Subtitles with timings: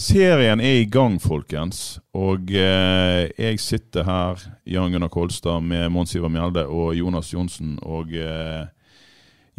[0.00, 1.98] Serien er i gang, folkens.
[2.16, 7.74] Og eh, jeg sitter her, Jan Gunnar Kolstad, med Mons Ivar Mjelde og Jonas Johnsen.
[7.82, 8.64] Og eh,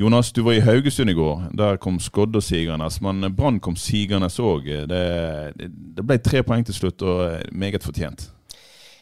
[0.02, 1.44] Jonas, du var i Haugesund i går.
[1.58, 2.90] Der kom Skodda sigende.
[3.06, 4.66] Men Brann kom sigende òg.
[4.90, 5.04] Det,
[5.62, 8.32] det, ble tre poeng til slutt, og eh, meget fortjent.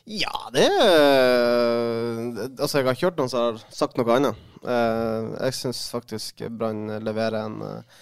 [0.10, 4.46] Ja, det er Altså, jeg har ikke hørt noen som har sagt noe annet.
[4.60, 8.00] Eh, jeg syns faktisk Brann leverer en eh,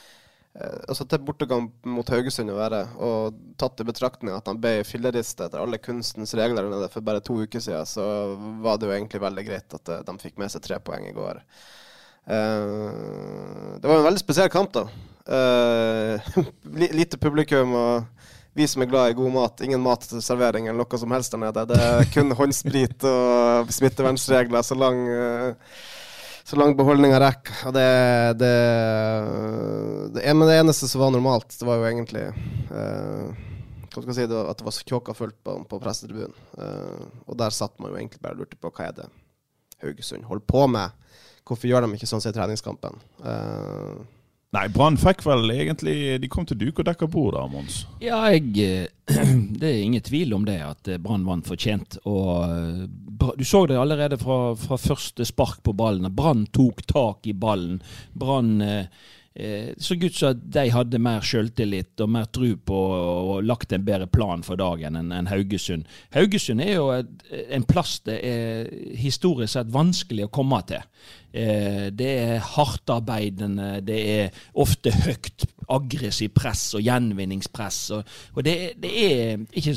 [0.58, 5.44] Altså til bortegang mot Haugesund å være, og tatt i betraktning at han ble fillerist
[5.46, 8.06] etter alle kunstens regler for bare to uker siden, så
[8.64, 11.14] var det jo egentlig veldig greit at eh, de fikk med seg tre poeng i
[11.14, 11.44] går.
[12.26, 14.88] Eh, det var en veldig spesiell kamp, da.
[15.28, 16.42] Eh,
[17.02, 18.18] lite publikum og
[18.58, 19.62] vi som er glad i god mat.
[19.62, 21.66] Ingen matservering eller noe som helst der nede.
[21.70, 25.76] Det er kun håndsprit og smittevernregler så lang eh,
[26.48, 27.58] så lang beholdninga rekker.
[27.68, 27.88] Og det,
[28.40, 28.54] det,
[30.16, 33.48] det, men det eneste som var normalt, det var jo egentlig eh,
[34.06, 36.38] si, det var, at det var kjåka fullt på, på pressetribunen.
[36.56, 39.10] Uh, og der satt man jo egentlig bare og lurte på hva er det
[39.84, 40.96] Haugesund holder på med.
[41.48, 42.96] Hvorfor gjør de ikke sånn som i treningskampen?
[43.24, 44.00] Eh,
[44.56, 47.82] Nei, Brann fikk vel egentlig De kom til duk og dekka bord der, Mons.
[48.00, 49.26] Ja, jeg, eh,
[49.60, 52.00] det er ingen tvil om det, at eh, Brann vant fortjent.
[52.08, 52.86] Og eh,
[53.36, 56.08] Du så det allerede fra, fra første spark på ballen.
[56.16, 57.82] Brann tok tak i ballen.
[58.16, 58.88] Brann eh,
[59.78, 63.86] så ut som at de hadde mer selvtillit og mer tro på og lagt en
[63.86, 65.86] bedre plan for dagen enn Haugesund.
[66.16, 70.82] Haugesund er jo en plass det er historisk sett vanskelig å komme til.
[71.38, 77.80] Eh, det er hardtarbeidende, det er ofte høyt aggressivt press og gjenvinningspress.
[77.98, 79.76] Og, det, det er ikke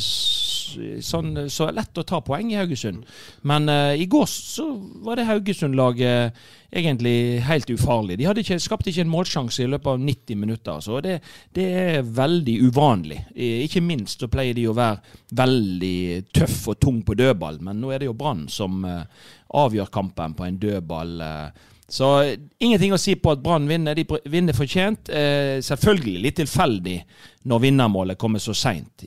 [1.05, 3.05] sånn, så lett å ta poeng i Haugesund.
[3.49, 4.67] Men uh, i går så
[5.05, 8.19] var det Haugesund-laget egentlig helt ufarlig.
[8.21, 10.83] De hadde ikke, skapte ikke en målsjanse i løpet av 90 minutter.
[10.85, 11.17] Så det,
[11.57, 13.19] det er veldig uvanlig.
[13.35, 17.83] Eh, Ikke minst så pleier de å være veldig tøff og tung på dødball, men
[17.83, 19.03] nå er det jo Brann som uh,
[19.59, 21.19] avgjør kampen på en dødball.
[21.19, 23.99] Uh, Så eh, ingenting å si på at Brann vinner.
[23.99, 25.11] De vinner fortjent.
[25.11, 26.97] Eh, selvfølgelig litt tilfeldig
[27.49, 29.05] når vinnermålet kommer så seint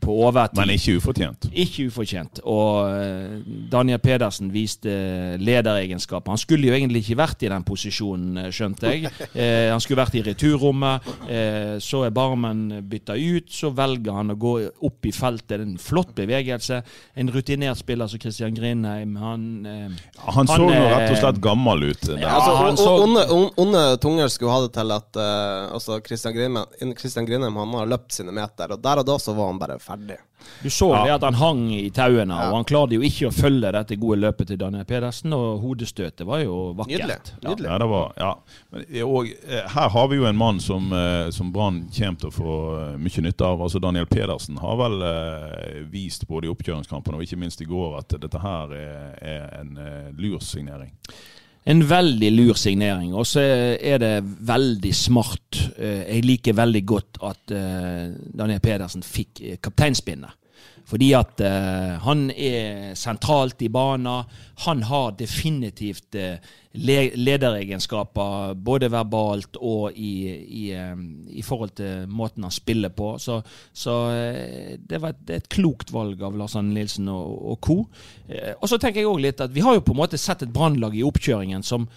[0.00, 0.56] på overtid.
[0.62, 1.48] Men ikke ufortjent.
[1.52, 2.40] Ikke ufortjent.
[2.48, 3.34] Og eh,
[3.68, 4.94] Daniel Pedersen viste
[5.36, 6.32] lederegenskaper.
[6.32, 9.10] Han skulle jo egentlig ikke vært i den posisjonen, eh, skjønte jeg.
[9.36, 11.04] Eh, han skulle vært i returrommet.
[11.28, 13.50] Eh, så er Barmen bytta ut.
[13.52, 14.52] Så velger han å gå
[14.86, 15.50] opp i feltet.
[15.50, 16.78] Det er en flott bevegelse.
[17.20, 19.12] En rutinert spiller som Christian Grindheim.
[19.20, 22.00] Han, eh, Han så Han, jo eh, rett og slett gammel ut.
[22.06, 22.22] der.
[22.24, 23.26] Ja, altså, onde,
[23.60, 27.86] onde tunger skulle ha det til at uh, altså Christian Grindheim, Christian Grindheim han har
[27.98, 30.16] løpt sine meter, og der og da så var han bare ferdig.
[30.62, 31.02] Du så Ja.
[31.04, 32.50] det at han hang i tauene, Ja.
[32.50, 36.24] og han klarte jo ikke å følge dette gode løpet til Daniel Pedersen, og hodestøtet
[36.26, 37.00] var jo vakkert.
[37.00, 37.40] Nydelig.
[37.42, 37.66] Nydelig.
[37.70, 38.34] Ja, det var, ja.
[38.70, 42.30] Men, og, eh, her har vi jo en mann som, eh, som Brann kommer til
[42.30, 43.60] å få eh, mye nytte av.
[43.60, 47.98] Altså Daniel Pedersen har vel eh, vist både i oppkjøringskampen og ikke minst i går
[47.98, 50.92] at dette her er, er en eh, lur signering.
[51.66, 54.12] En veldig lur signering, og så er det
[54.46, 55.58] veldig smart.
[55.74, 58.04] Eh, Jeg liker veldig godt at eh,
[58.38, 60.30] Daniel Pedersen fikk eh, kapteinspinnet.
[60.86, 64.28] Fordi at uh, han er sentralt i banen.
[64.66, 66.36] Han har definitivt uh,
[66.76, 70.12] le lederegenskaper, både verbalt og i,
[70.60, 73.16] i, um, i forhold til måten han spiller på.
[73.18, 73.40] Så,
[73.74, 77.78] så uh, det var et, et klokt valg av Lars Anne Nilsen og, og co.
[78.60, 80.54] Og så tenker jeg også litt at vi har jo på en måte sett et
[80.54, 81.88] brannlag i oppkjøringen som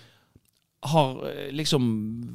[0.81, 1.87] har eh, liksom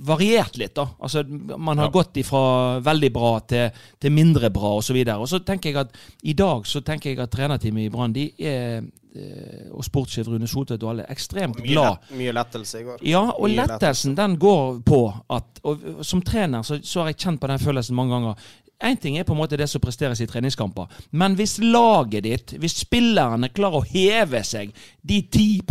[0.05, 0.88] variert litt, da.
[1.00, 1.22] Altså,
[1.59, 1.91] man har Ja.
[1.91, 4.96] gått ifra veldig bra til, til mindre bra, osv.
[5.00, 7.88] Og, så og så tenker jeg at i dag så tenker jeg at trenerteamet i
[7.94, 8.85] Brann de er,
[9.17, 11.96] eh, og sportssjef Rune Soltvedt og alle, er ekstremt Mye, glad.
[12.02, 12.99] lett, mye lettelse i går.
[13.08, 15.00] Ja, og Mye lettelsen den går på
[15.31, 18.35] at og Som trener så, så har jeg kjent på den følelsen mange ganger.
[18.82, 22.55] Én ting er på en måte det som presteres i treningskamper, men hvis laget ditt,
[22.59, 25.62] hvis spillerne klarer å heve seg de 10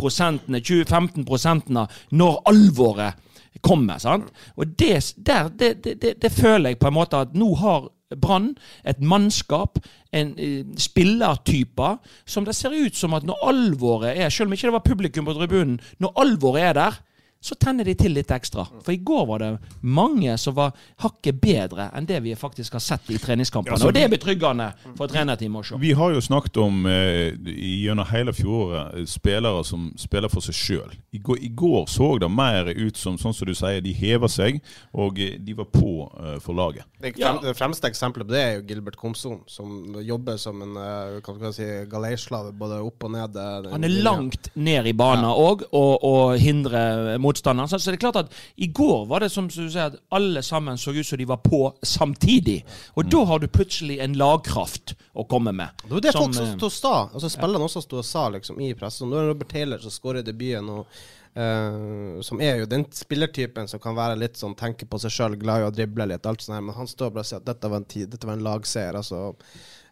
[0.64, 1.82] 20-15
[2.16, 3.20] når alvoret
[3.62, 4.32] kommer, sant?
[4.56, 7.92] Og det, der, det, det, det, føler jeg på en måte at nå har
[8.22, 8.52] Brann
[8.86, 9.80] et mannskap,
[10.14, 11.98] en eh, spillertyper,
[12.30, 15.26] som det ser ut som at når alvoret er Selv om ikke det var publikum
[15.26, 17.00] på tribunen, når alvoret er der,
[17.44, 18.66] så tenner de til litt ekstra.
[18.86, 19.50] For i går var det
[19.84, 20.72] mange som var
[21.04, 23.74] hakket bedre enn det vi faktisk har sett i treningskampene.
[23.74, 25.80] Ja, altså, og det er betryggende for trenerteamet å se.
[25.84, 27.36] Vi har jo snakket om eh,
[27.84, 30.96] gjennom hele fjoråret eh, spillere som spiller for seg sjøl.
[31.12, 34.62] I, I går så det mer ut som sånn som du sier, de hever seg,
[34.96, 36.88] og eh, de var på eh, for laget.
[37.04, 40.78] Det, frem, det fremste eksempelet på det er jo Gilbert Komson, som jobber som en
[41.24, 43.36] kan hva si, galeislave både opp og ned.
[43.36, 47.70] eh, den Han er langt ned i banen òg, og, og hindrer motstanderen.
[47.70, 50.78] Så det er klart at i går var det som du sier, at alle sammen
[50.78, 52.62] så ut som de var på samtidig.
[52.96, 55.74] Og da har du plutselig en lagkraft å komme med.
[55.84, 56.96] Det var det som, folk som eh, sto og sa.
[57.10, 59.10] Altså Spillerne også sto og sa liksom i pressen.
[59.10, 60.72] Nå er det Robert Taylor som skårer debuten.
[60.78, 61.04] Og,
[61.34, 65.38] Uh, som er jo den spillertypen som kan være litt sånn tenke på seg sjøl,
[65.42, 66.62] glad i å drible litt, alt sånt her.
[66.62, 69.00] Men han står bare og sier at dette var en tid, dette var en lagseier.
[69.00, 69.32] Altså,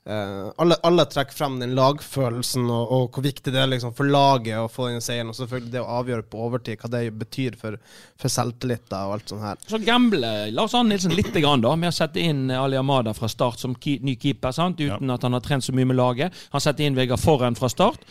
[0.03, 4.57] alle, alle trekker frem den lagfølelsen og, og hvor viktig det er liksom for laget
[4.57, 5.29] å få den seieren.
[5.29, 7.77] Og selvfølgelig det å avgjøre på overtid, hva det betyr for,
[8.17, 9.61] for selvtilliten og alt sånt her.
[9.69, 13.29] Så gambler Lars Arne Nilsen litt grann da, med å sette inn Ali Amada fra
[13.29, 14.81] start som ki ny keeper, sant?
[14.81, 16.43] uten at han har trent så mye med laget.
[16.55, 18.01] Han setter inn Vegard Forhen fra start.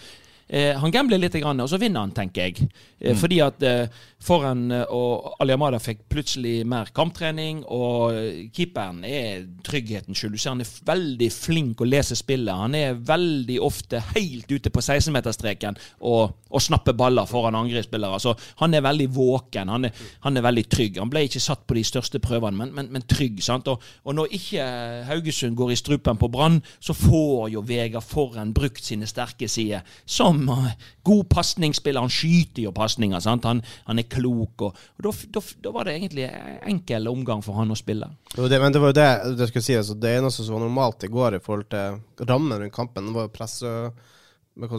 [0.53, 2.71] Eh, han gambler litt, grann, og så vinner han, tenker jeg.
[2.99, 9.01] Eh, Fordi at eh, Forhen og Ali Amada fikk plutselig mer kamptrening, og eh, keeperen
[9.09, 10.35] er tryggheten skyld.
[10.37, 12.53] Du ser han er veldig flink å lese spillet.
[12.53, 18.21] Han er veldig ofte helt ute på 16-meterstreken og, og snapper baller foran angrepsspillere.
[18.21, 19.73] Så han er veldig våken.
[19.73, 21.01] Han er, han er veldig trygg.
[21.01, 23.41] Han ble ikke satt på de største prøvene, men, men, men trygg.
[23.45, 23.73] sant?
[23.73, 24.69] Og, og når ikke
[25.09, 29.87] Haugesund går i strupen på Brann, så får jo Vegard foran brukt sine sterke sider.
[30.05, 30.77] Som eh,
[31.09, 32.05] god pasningsspiller.
[32.05, 33.25] Han skyter jo pasninger.
[33.25, 33.49] sant?
[33.49, 34.65] Han, han er klok.
[34.67, 36.29] Og, og da, var det egentlig
[36.69, 38.11] enkel omgang for han å spille.
[38.35, 39.79] Det men det var jo det det skulle si.
[39.79, 43.17] Altså, det eneste som var normalt i går i forhold til rammen rundt kampen, det
[43.17, 43.75] var jo presse,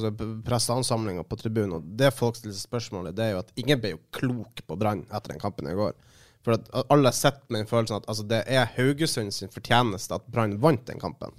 [0.04, 0.14] si,
[0.48, 1.80] presseansamlinger på tribunen.
[1.80, 5.06] Og det folk stiller spørsmålet, det er jo at ingen ble jo klok på Brann
[5.10, 5.98] etter den kampen i går.
[6.42, 10.26] For at alle sitter med den følelsen at altså, det er Haugesund sin fortjeneste at
[10.34, 11.36] Brann vant den kampen.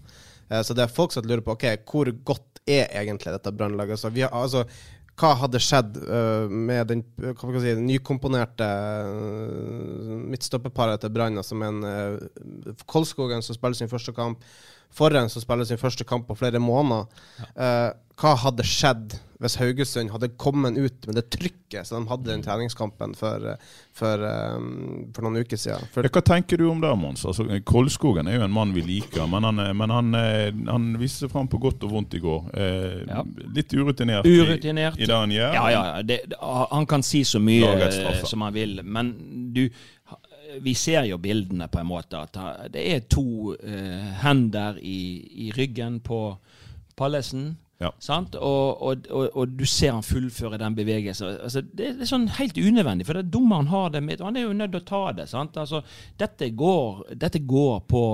[0.53, 3.97] Eh, så det er folk som lurer på ok, hvor godt er egentlig dette Brannlaget.
[3.97, 4.65] Altså, vi har, altså,
[5.21, 8.69] hva hadde skjedd uh, med den, hva si, nykomponerte
[9.09, 14.41] uh, midtstopperparet til Brann, altså med en uh, Kolskogen som spiller sin første kamp,
[14.93, 17.07] Forren som spiller sin første kamp på flere måneder.
[17.57, 17.91] Eh,
[18.23, 22.31] hva hadde skjedd hvis Haugesund hadde kommet ut med det trykket som de hadde i
[22.37, 23.57] den treningskampen for,
[23.99, 25.89] for, øh, for noen uker siden?
[25.91, 27.25] For, Hva tenker du om det, Mons?
[27.27, 30.87] Altså, Kolskogen er jo en mann vi liker, men han, er- men han, eh, han
[31.01, 32.53] viste seg fram på godt og vondt i går.
[32.55, 33.25] Eh, Ja.
[33.57, 35.01] Litt urutinert, Urutinert.
[35.01, 35.57] I, i det han gjør.
[35.59, 36.03] Ja, ja, ja.
[36.07, 36.21] Det,
[36.71, 39.11] han kan si så mye eh, som han vil, men
[39.57, 39.65] du
[40.61, 42.37] Vi ser jo bildene på en måte at
[42.75, 44.99] det er to eh, hender i,
[45.47, 46.25] i ryggen på
[46.99, 47.57] Pallesen.
[47.83, 47.91] Ja.
[47.99, 48.37] Sant?
[48.39, 51.41] Og, og, og, og du ser han fullføre den bevegelsen.
[51.43, 54.39] Altså, det, det er sånn helt unødvendig, for det er dommeren har det med Han
[54.39, 55.27] er jo nødt til å ta det.
[55.33, 55.59] Sant?
[55.59, 55.83] Altså,
[56.21, 58.05] dette, går, dette går på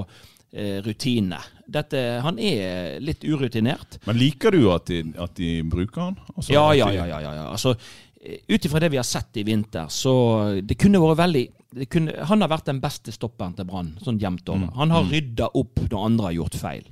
[0.52, 1.42] eh, rutine.
[1.68, 3.98] Dette, han er litt urutinert.
[4.08, 6.16] Men liker du at de, at de bruker han?
[6.34, 7.04] Altså, Ja, ja, ja.
[7.12, 7.46] ja, ja.
[7.50, 7.74] Altså,
[8.48, 10.12] Ut ifra det vi har sett i vinter, så
[10.58, 11.44] det kunne vært veldig
[11.78, 14.70] det kunne, Han har vært den beste stopperen til Brann, sånn jevnt over.
[14.78, 16.86] Han har rydda opp når andre har gjort feil.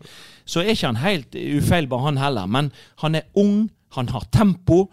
[0.44, 2.46] Så er ikke han helt ufeilbar, han heller.
[2.46, 2.68] Men
[3.02, 4.90] han er ung, han har tempo,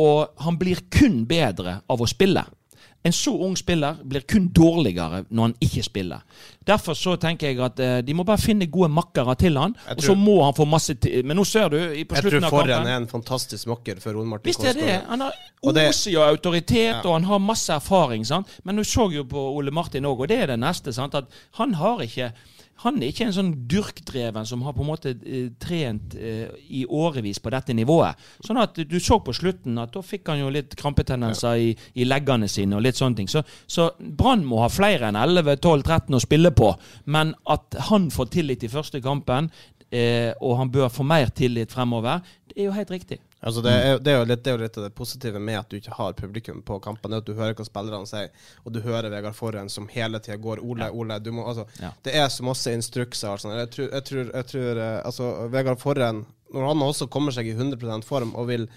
[0.00, 2.42] og han blir kun bedre av å spille.
[3.02, 6.20] En så ung spiller blir kun dårligere når han ikke spiller.
[6.68, 9.96] Derfor så tenker jeg at eh, de må bare finne gode makkere til han, tror,
[9.96, 11.24] og så må han få masse tid.
[11.24, 13.66] Men nå ser du i- på jeg slutten tror av Forren kampen er en fantastisk
[13.72, 14.98] makker for Ole Martin Visst er det.
[15.08, 15.32] Han har
[15.62, 17.00] Og oser jo autoritet, Ja.
[17.04, 18.24] og han har masse erfaring.
[18.26, 18.46] sant?
[18.64, 20.92] Men du så jo på Ole Martin òg, og det er det neste.
[20.92, 21.14] sant?
[21.14, 22.32] At han har ikke
[22.82, 26.84] han er ikke en sånn dyrkdreven som har på en måte eh, trent eh, i
[26.86, 28.20] årevis på dette nivået.
[28.46, 32.08] Sånn at du så på slutten at da fikk han jo litt krampetendenser i, i
[32.08, 33.30] leggene sine og litt sånne ting.
[33.30, 36.72] Så, så Brann må ha flere enn 11-12-13 å spille på,
[37.12, 39.50] men at han får tillit i første kampen,
[39.90, 43.20] eh, og han bør få mer tillit fremover, det er jo helt riktig.
[43.40, 45.70] Altså det, er, det, er litt, det er jo litt av det positive med at
[45.70, 47.22] du ikke har publikum på kampene.
[47.22, 48.28] At du hører hva spillerne sier,
[48.66, 51.16] og du hører Vegard Forhen som hele tida går Ole, Ole.
[51.24, 51.94] Du må, altså, Ja.
[52.04, 53.40] Det er så masse instrukser.
[53.40, 53.56] sånn.
[53.56, 57.48] Jeg tror, jeg tror, jeg tror eh, altså, Vegard Forhen, når han også kommer seg
[57.48, 58.68] i 100% form og vil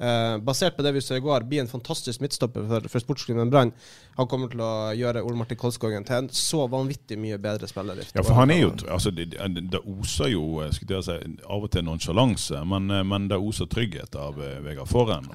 [0.00, 3.50] eh, basert på det vi så i går, blir en fantastisk midtstopper for, for sportsklubben
[3.52, 3.72] Brann.
[4.18, 8.02] Han kommer til å gjøre Ole Martin Kolskogen til en så vanvittig mye bedre spiller.
[8.14, 11.66] Ja, for han er jo altså, det, det oser jo eh, skulle jeg si, av
[11.66, 15.28] og til nonsjalanse, men, eh, men det oser trygghet av eh, Vegard Forhen.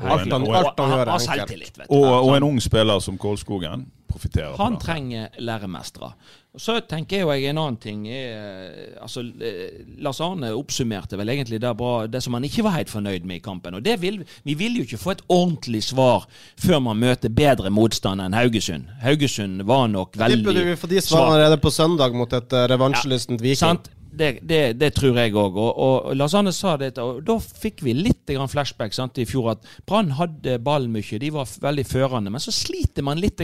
[1.89, 3.87] Og, og en ung spiller som Kolskogen.
[4.15, 6.13] Profitterer på Han trenger læremestere.
[6.55, 11.33] Så tenker jeg jo jeg en annen ting er, altså, eh, Lars Arne oppsummerte vel
[11.33, 13.75] egentlig det, bra, det som han ikke var helt fornøyd med i kampen.
[13.75, 17.69] og det vil, Vi vil jo ikke få et ordentlig svar før man møter bedre
[17.69, 18.87] motstand enn Haugesund.
[19.03, 20.45] Haugesund var nok veldig svak.
[20.45, 23.59] Det burde vi få de svarene allerede på søndag mot et uh, revansjelystent Viking?
[23.59, 23.91] Sant?
[24.15, 25.57] Det, det, det tror jeg òg.
[25.59, 29.53] Og, og Lars Arne sa det, og da fikk vi litt flashback sant, i fjor.
[29.55, 32.33] At Brann hadde ballen mye, de var veldig førende.
[32.33, 33.43] Men så sliter man litt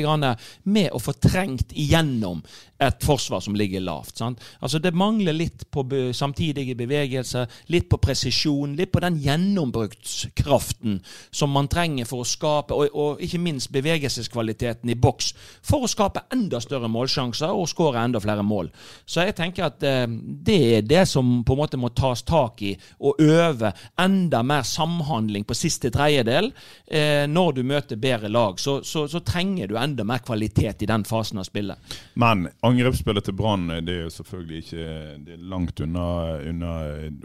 [0.64, 2.42] med å få trengt igjennom
[2.82, 4.18] et forsvar som ligger lavt.
[4.18, 4.42] Sant?
[4.60, 5.84] Altså Det mangler litt på
[6.18, 11.00] samtidige bevegelser, litt på presisjon, litt på den gjennombrukskraften
[11.30, 15.34] som man trenger for å skape, og, og ikke minst bevegelseskvaliteten i boks,
[15.66, 18.72] for å skape enda større målsjanser og skåre enda flere mål.
[19.06, 22.62] Så jeg tenker at eh, det er det som på en måte må tas tak
[22.66, 26.52] i, og øve enda mer samhandling på siste tredjedel.
[26.88, 30.90] Eh, når du møter bedre lag, så, så, så trenger du enda mer kvalitet i
[30.90, 31.96] den fasen av spillet.
[32.22, 34.92] Men angrepsspillet til Brann det er jo selvfølgelig ikke
[35.26, 36.08] det langt unna,
[36.52, 36.76] unna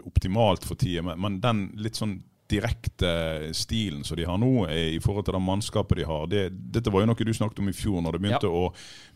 [0.07, 1.05] optimalt for tida.
[1.05, 5.35] Men, men den litt sånn direkte stilen som de har nå, eh, i forhold til
[5.35, 6.43] det mannskapet de har det,
[6.77, 8.69] Dette var jo noe du snakket om i fjor, når det begynte å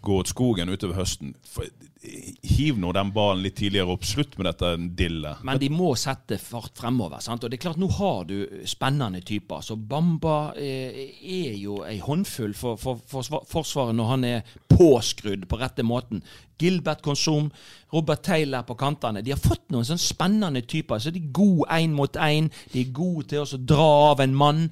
[0.03, 1.33] gå ut skogen utover høsten.
[1.47, 4.05] For, eh, hiv nå den ballen litt tidligere opp.
[4.07, 5.43] Slutt med dette dillet.
[5.45, 7.21] Men de må sette fart fremover.
[7.21, 7.43] Sant?
[7.43, 9.61] Og det er klart, Nå har du spennende typer.
[9.65, 15.45] Så Bamba eh, er jo ei håndfull for, for, for Forsvaret når han er påskrudd
[15.49, 16.23] på rette måten.
[16.61, 17.49] Gilbert Konsum,
[17.93, 19.21] Robert Taylor på kantene.
[19.21, 21.01] De har fått noen sånn spennende typer.
[21.01, 22.49] Så De er gode én mot én.
[22.71, 24.67] De er gode til å dra av en mann.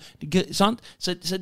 [0.55, 0.83] Sant?
[0.97, 1.39] Så, så,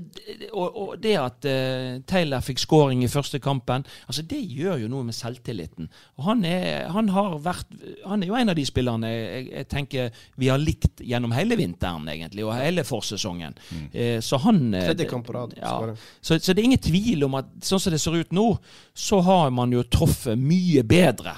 [0.53, 4.91] og, og det at eh, Taylor fikk scoring i første kampen, altså det gjør jo
[4.91, 5.76] noe med selvtilliten.
[6.17, 7.67] Og han er, han har vært
[8.05, 11.55] Han er jo en av de spillerne jeg, jeg tenker vi har likt gjennom hele
[11.59, 13.53] vinteren, egentlig, og hele forsesongen.
[13.93, 16.83] Eh, så han eh, Tredje det- kamp på rad, Ja, så, så det er ingen
[16.89, 18.47] tvil om at sånn som det ser ut nå,
[18.93, 21.35] så har man jo truffet mye bedre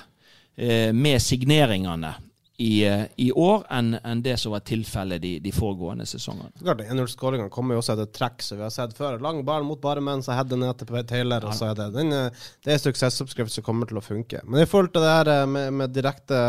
[0.57, 2.15] eh, med signeringene
[2.59, 6.51] i, eh, i år enn en det som var tilfellet de, de foregående sesongene.
[6.59, 9.15] Klart, 1-0-skåringa kommer jo også etter trekk, som vi har sett før.
[9.23, 12.11] Lang ball mot bare menn, så header ned til Taylor, og så er det den,
[12.11, 14.43] eh, Det er suksessoppskrift som kommer til å funke.
[14.43, 16.41] Men i forhold til det her eh, med, med direkte,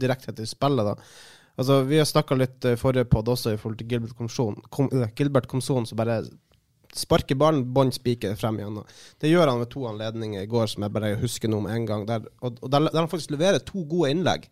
[0.00, 0.96] direkthet i spillet, da.
[1.60, 4.88] Altså, Vi har snakka litt i forrige pod også i forhold til Gilbert Komson, Kom,
[5.12, 6.22] Gilbert Komson som bare
[6.96, 8.80] sparker ballen bånn spiker frem igjen.
[9.20, 11.88] Det gjør han ved to anledninger i går som jeg bare husker nå med en
[11.88, 12.06] gang.
[12.08, 14.48] Der, og, og der, der han faktisk leverer to gode innlegg.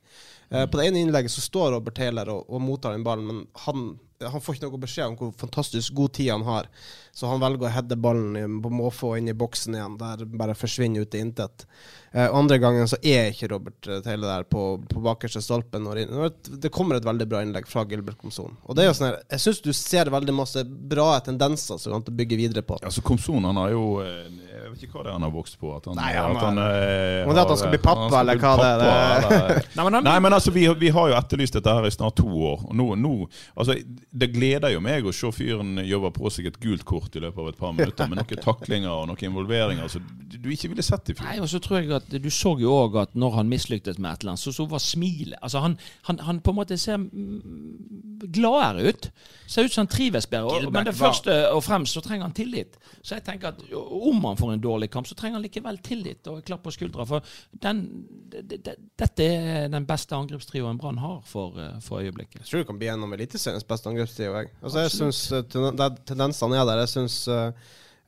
[0.51, 3.43] Eh, på det ene innlegget så står Robert Taylor og, og mottar den ballen, men
[3.67, 3.91] han,
[4.27, 6.67] han får ikke noe beskjed om hvor fantastisk god tid han har.
[7.15, 11.07] Så han velger å heade ballen på måfå inn i boksen igjen, der bare forsvinner
[11.07, 11.67] ut i intet.
[12.11, 15.87] Eh, andre gangen så er ikke Robert eh, Taylor der på, på bakerste stolpen.
[15.87, 18.57] Når når det kommer et veldig bra innlegg fra Gilbert Komson.
[18.67, 21.99] Og det er jo sånn her, Jeg syns du ser veldig masse bra tendenser som
[21.99, 22.79] du kan bygge videre på.
[22.83, 24.27] Altså Komson han har jo eh,
[24.69, 25.71] Jeg vet ikke hva det er han har vokst på.
[25.73, 28.09] At han, Nei, han at han, er, Om det er at han skal bli pappa,
[28.11, 31.09] skal eller bli hva det er, eller- Nei, men Nei, men altså, vi, vi har
[31.09, 32.67] jo etterlyst dette her i snart to år.
[32.69, 33.13] Og nå, nå,
[33.57, 33.79] altså,
[34.13, 37.41] det gleder jo meg å se fyren jobbe på seg et gult kort i løpet
[37.43, 41.09] av et par minutter med noen taklinger og noen involveringer som du ikke ville sett
[41.11, 41.25] i fjor.
[41.31, 44.13] Nei, og så tror jeg at Du så jo òg at når han mislyktes med
[44.13, 45.79] et eller annet, så, så var smilet altså han,
[46.11, 47.01] han, han på en måte ser
[48.35, 49.09] gladere ut.
[49.49, 50.59] Ser ut som han trives bedre.
[50.59, 52.77] Gilbert men det var- første og fremst så trenger han tillit.
[53.03, 56.29] Så jeg tenker at om han får en dårlig kamp, så trenger han likevel tillit
[56.31, 57.07] og klapp på skuldra.
[57.09, 57.25] For
[57.65, 57.83] den,
[58.33, 62.43] de, de, dette er den beste angrepstrioen Brann har for, eh, for øyeblikket.
[62.43, 64.33] Jeg tror det kan bli en av Eliteseriens beste angrepstrio.
[64.37, 64.55] jeg.
[64.63, 65.43] Altså, jeg synes uh,
[66.09, 66.83] tendensene er der.
[66.85, 67.51] Jeg synes uh,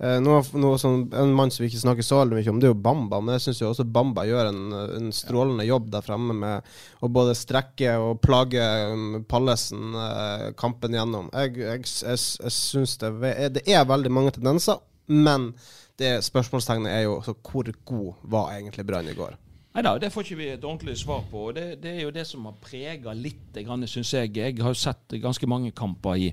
[0.02, 2.69] uh, noe, noe som, En mann som vi ikke snakker så veldig mye om, det
[2.69, 3.21] er jo Bamba.
[3.25, 4.62] Men jeg syns også Bamba gjør en,
[5.00, 10.97] en strålende jobb der fremme med å både strekke og plage um, Pallesen uh, kampen
[10.97, 11.30] gjennom.
[11.35, 13.14] Jeg, jeg, jeg, jeg syns det,
[13.59, 15.52] det er veldig mange tendenser, men
[16.00, 19.37] det spørsmålstegnet er jo hvor god var egentlig Brann i går?
[19.71, 21.45] Nei da, det får ikke vi et ordentlig svar på.
[21.50, 23.54] og Det, det er jo det som har prega litt,
[23.87, 24.33] syns jeg.
[24.35, 26.33] Jeg har jo sett ganske mange kamper i,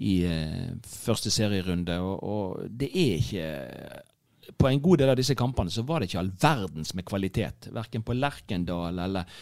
[0.00, 3.50] i eh, første serierunde, og, og det er ikke
[4.58, 7.68] På en god del av disse kampene så var det ikke all verdens med kvalitet.
[7.72, 9.36] Verken på Lerkendal eller,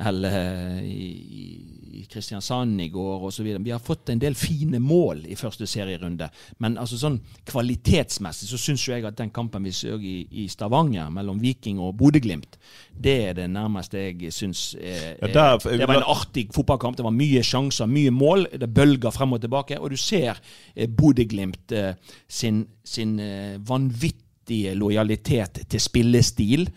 [0.00, 3.46] eller i, Kristiansand i går osv.
[3.64, 6.26] Vi har fått en del fine mål i første serierunde,
[6.62, 7.16] men altså sånn
[7.48, 11.94] kvalitetsmessig så syns jeg at den kampen vi så i, i Stavanger mellom Viking og
[12.00, 12.58] Bodø-Glimt,
[12.94, 16.96] det er det nærmeste jeg syns er, Ja, der- jeg, Det var en artig fotballkamp.
[16.98, 18.46] Det var mye sjanser, mye mål.
[18.60, 19.78] Det bølger frem og tilbake.
[19.80, 20.38] Og du ser
[20.76, 21.94] eh, Bodø-Glimt eh,
[22.28, 26.68] sin, sin eh, vanvittige lojalitet til spillestil.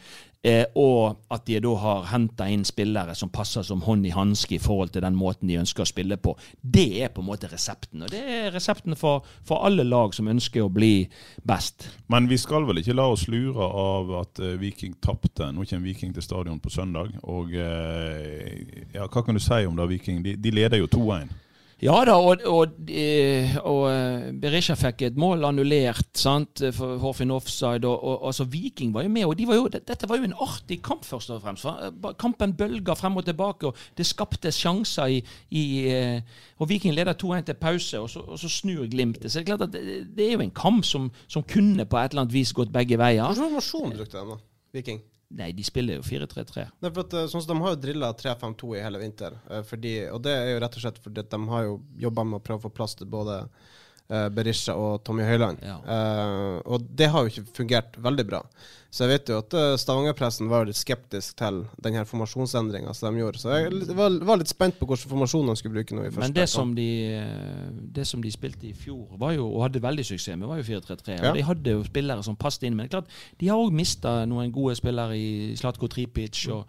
[0.48, 4.56] Eh, og at de da har henta inn spillere som passer som hånd i hanske
[4.56, 6.38] i forhold til den måten de ønsker å spille på.
[6.62, 8.06] Det er på en måte resepten.
[8.06, 11.08] Og det er resepten for, for alle lag som ønsker å bli
[11.48, 11.90] best.
[12.14, 15.50] Men vi skal vel ikke la oss lure av at eh, Viking tapte.
[15.52, 17.12] Nå kommer Viking til stadion på søndag.
[17.28, 20.24] Og eh, ja, hva kan du si om da Viking?
[20.24, 21.36] De, de leder jo 2-1.
[21.78, 27.30] Ja da, og, og, eh, og eh, Berisha fikk et mål annullert sant, for Horfin
[27.36, 27.86] offside.
[27.86, 30.34] Og, og altså Viking var jo med, og de var jo, dette var jo en
[30.42, 31.68] artig kamp, først og fremst.
[32.18, 35.20] Kampen bølga frem og tilbake, og det skapte sjanser i,
[35.54, 39.30] i eh, Og Viking leder 2-1 til pause, og så, og så snur Glimt det.
[39.30, 42.02] Så det er klart at det, det er jo en kamp som, som kunne på
[42.02, 43.30] et eller annet vis gått begge veier.
[43.30, 44.42] Hvilken formasjon brukte de, da?
[44.74, 45.06] Viking?
[45.30, 46.70] Nei, de spiller jo 4-3-3.
[46.82, 49.34] Nei, for at, eh, sånn som De har jo drilla 3-5-2 i hele vinter.
[49.50, 52.40] eh, Fordi, og det er jo rett og slett fordi de har jo jobba med
[52.40, 53.50] å prøve å få plass til både
[54.10, 55.62] eh, Berisha og Tommy Høiland.
[55.66, 55.78] Ja.
[55.84, 58.42] Uh, og det har jo ikke fungert veldig bra.
[58.90, 63.14] Så jeg vet jo at uh, Stavanger-pressen var litt skeptisk til den her formasjonsendringa som
[63.14, 63.42] de gjorde.
[63.44, 66.24] Så jeg var, var litt spent på hvilken formasjon de skulle bruke nå i første
[66.24, 66.90] Men det som, de,
[67.98, 70.70] det som de spilte i fjor, var jo, og hadde veldig suksess med, var jo
[70.70, 71.18] 4-3-3.
[71.18, 71.32] Ja.
[71.32, 72.78] Og De hadde jo spillere som passet inn.
[72.78, 76.64] Men det er klart, de har òg mista noen gode spillere i Slatko Tripic og,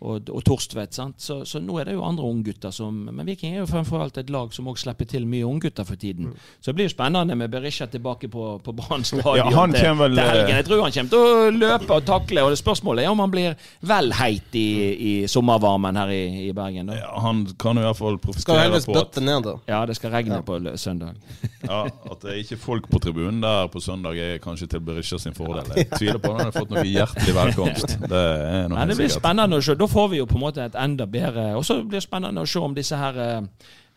[0.00, 0.92] og, og Torstvedt.
[0.94, 1.16] sant?
[1.22, 4.18] Så, så nå er det jo andre unggutter som Men Viking er jo fremfor alt
[4.20, 6.26] et lag som òg slipper til mye unggutter for tiden.
[6.30, 6.42] Mm.
[6.60, 9.80] Så det blir jo spennende med Berisha tilbake på, på Brann stadion Ja, han til,
[9.80, 10.18] til helgen.
[10.20, 12.44] eh, Jeg tror han kommer til å løpe og takle.
[12.44, 13.56] Og det spørsmålet er om han blir
[13.88, 14.66] vel heit i,
[15.10, 16.92] i sommervarmen her i, i Bergen.
[16.92, 16.98] da.
[17.00, 19.56] Ja, han kan jo i hvert fall profitere på at, ned, da.
[19.70, 21.16] Ja, det skal regne på søndag.
[21.70, 25.18] ja, at det er ikke folk på tribunen der på søndag, er kanskje til Berisha
[25.22, 25.72] sin fordel.
[25.76, 27.96] Jeg tviler på at han har fått noe hjertelig velkomst.
[28.12, 29.74] Det er noe Nei, det blir spennende å se.
[29.86, 32.42] Da får vi jo på en måte et enda bedre Og så blir det spennende
[32.42, 33.44] å se om disse her eh,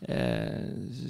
[0.05, 0.67] eh,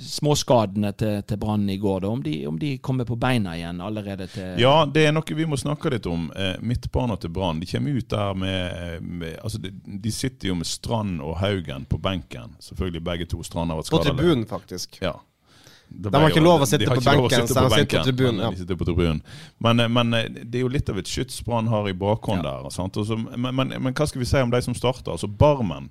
[0.07, 3.81] småskadene til, til Brann i går, da, om de, om de kommer på beina igjen
[3.83, 6.29] allerede til Ja, det er noe vi må snakke litt om.
[6.31, 7.59] Eh, Midtbanen til Brann.
[7.59, 11.83] De kommer ut der med, med altså de, de sitter jo med Strand og Haugen
[11.89, 12.55] på benken.
[12.63, 13.43] Selvfølgelig begge to.
[13.43, 15.01] Strand har vært På tribunen, faktisk.
[15.03, 15.17] Ja.
[15.89, 18.45] De har ikke lov å sitte på benken, sitte så de sitter på tribunen, men
[18.45, 18.57] ja.
[18.61, 19.21] Sitter på tribunen.
[19.59, 22.43] Men, eh, men eh, det er jo litt av et skyts Brann har i bakhånd
[22.45, 22.69] der.
[22.75, 22.97] Sant?
[23.01, 25.11] Og men, men, men hva skal vi si om de som starter?
[25.15, 25.89] Altså Barmen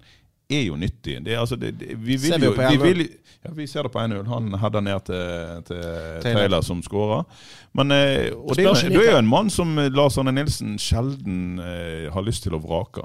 [0.49, 1.19] er jo nyttig.
[1.27, 2.79] Det er, altså, det, det, vi, vil Ser vi jo, på 1-0.
[2.87, 3.03] vil,
[3.45, 4.23] ja, vi ser det på 1-0.
[4.31, 5.83] Han header ned til, til
[6.23, 6.39] Taylor.
[6.39, 7.27] Taylor som skårer.
[7.77, 10.79] Men, eh, og det, er- du er jo en mann som eh, Lars Arne Nilsen
[10.81, 13.05] sjelden eh, har lyst til å vrake.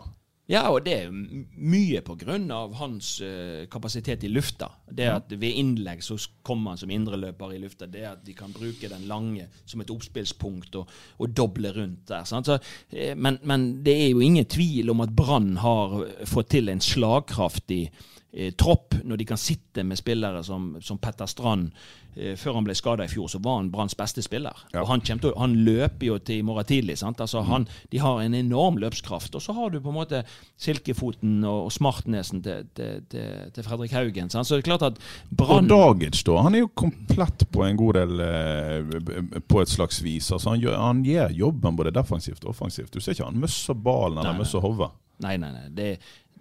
[0.53, 4.69] Ja, og det er mye på grunn av hans uh, kapasitet i lufta.
[4.86, 7.88] Det at ved innlegg så kommer han som indreløper i lufta.
[7.89, 12.27] Det at de kan bruke den lange som et oppspillspunkt og, og doble rundt der.
[12.30, 12.51] Sant?
[12.51, 12.60] Så,
[12.93, 16.84] eh, men, men det er jo ingen tvil om at Brann har fått til en
[16.84, 18.12] slagkraftig eh,
[18.58, 21.69] tropp når de kan sitte med spillere som, som Petter Strand.
[22.15, 24.58] Eh, før han ble skada i fjor, så var han Branns beste spiller.
[24.78, 27.00] Og han, til, han løper jo til i morgen tidlig.
[27.02, 27.22] Sant?
[27.24, 29.34] Altså, han, de har en enorm løpskraft.
[29.34, 30.22] Og så har du på en måte
[30.62, 34.30] Silkefoten og, og Smartnesen til, til, til, Fredrik Haugen.
[34.30, 34.48] Sant?
[34.48, 35.02] Så det er klart at
[35.34, 36.38] Brann Og Dagic, da.
[36.46, 40.30] Han er jo komplett på en god del eh, På et slags vis.
[40.32, 42.93] Altså, han, gjør, han gjør jobben både defensivt og offensivt.
[42.93, 44.93] Du ser ikke han møsser ballen eller møsser hodet.
[45.24, 45.67] Nei, nei, nei.
[45.74, 45.89] Det,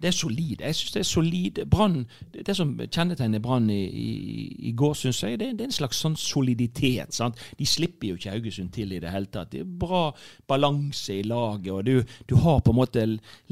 [0.03, 0.61] det er solid.
[0.61, 1.59] Jeg synes det er solid.
[1.71, 4.09] Brann, det, som kjennetegner Brann i, i,
[4.69, 7.15] i går, syns jeg, det, det er en slags sånn soliditet.
[7.15, 7.39] Sant?
[7.59, 9.53] De slipper jo ikke Haugesund til i det hele tatt.
[9.53, 10.09] Det er bra
[10.49, 11.71] balanse i laget.
[11.71, 13.05] og du, du har på en måte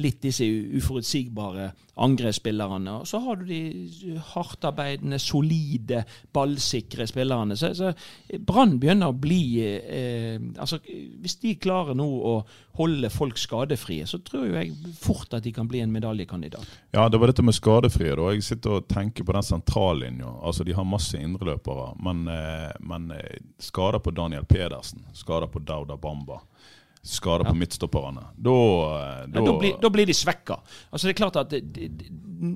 [0.03, 0.43] litt disse
[0.75, 2.97] uforutsigbare angrepsspillerne.
[2.99, 7.57] Og så har du de hardtarbeidende, solide, ballsikre spillerne.
[7.57, 7.93] Så, så
[8.47, 12.35] Brann begynner å bli eh, altså Hvis de klarer nå å
[12.79, 16.40] holde folk skadefrie, så tror jeg fort at de kan bli en medaljekandidat.
[16.91, 18.15] Ja, det var dette med skadefrie.
[18.15, 18.29] da.
[18.33, 20.31] Jeg sitter og tenker på den sentrallinja.
[20.41, 25.59] Altså, de har masse indreløpere, men, eh, men eh, skader på Daniel Pedersen, skader på
[25.59, 26.41] Dauda Bamba,
[27.01, 28.21] skader på midtstopperne.
[28.35, 28.57] Da,
[29.27, 30.59] da, Ja, da, blir, da blir de svekka.
[30.89, 32.11] Altså det er klart at de, de,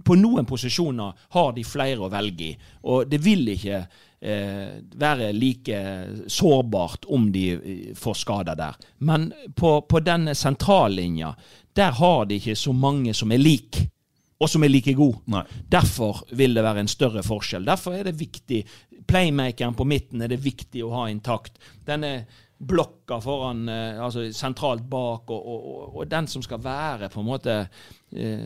[0.06, 2.58] På noen posisjoner har de flere å velge i.
[2.89, 3.80] Og det vil ikke
[4.26, 5.82] eh, være like
[6.28, 8.78] sårbart om de eh, får skader der.
[8.98, 11.34] Men på, på denne sentrallinja,
[11.75, 13.81] der har de ikke så mange som er lik.
[14.39, 15.21] Og som er like god.
[15.31, 15.43] Nei.
[15.71, 17.65] Derfor vil det være en større forskjell.
[17.67, 18.65] Derfor er det viktig.
[19.07, 21.55] Playmakeren på midten er det viktig å ha intakt.
[21.88, 22.25] Denne
[22.57, 27.27] blokka foran, eh, altså sentralt bak, og, og, og, den som skal være på en
[27.27, 27.55] måte
[28.15, 28.45] eh,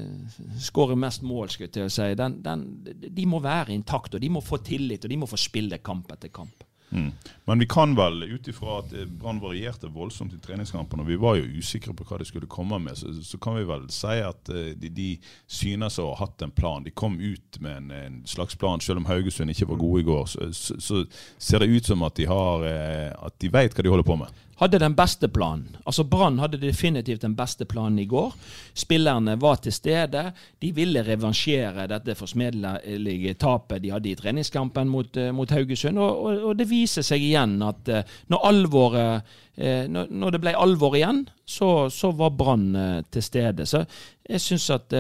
[0.60, 2.66] Skåre mest mål, skulle jeg til å si, den, den,
[3.06, 6.10] de må være intakt, og de må få tillit, og de må få spille kamp
[6.16, 6.66] etter kamp.
[6.92, 7.12] Mm.
[7.46, 11.18] Men vi kan vel, ut ifra at eh, Brann varierte voldsomt i treningskampene, og vi
[11.22, 14.16] var jo usikre på hva de skulle komme med, så, så kan vi vel si
[14.26, 15.10] at eh, de, de
[15.48, 16.86] synes å ha hatt en plan.
[16.86, 20.10] De kom ut med en, en slags plan, selv om Haugesund ikke var gode i
[20.10, 20.26] går.
[20.34, 21.04] Så, så, så
[21.38, 24.20] ser det ut som at de har eh, at de vet hva de holder på
[24.24, 24.46] med.
[24.60, 25.78] Hadde den beste planen.
[25.86, 28.34] Altså Brann hadde definitivt den beste planen i går.
[28.74, 30.26] Spillerne var til stede.
[30.60, 36.00] De ville revansjere dette forsmedelige tapet de hadde i treningskampen mot, eh, mot Haugesund.
[36.00, 40.56] Og, og, og, det viser seg igjen at uh, når, alvoret, uh, når, det ble
[40.60, 42.72] alvor igjen, så, så var Brann
[43.12, 43.66] til stede.
[43.66, 43.86] Så
[44.30, 44.94] jeg syns at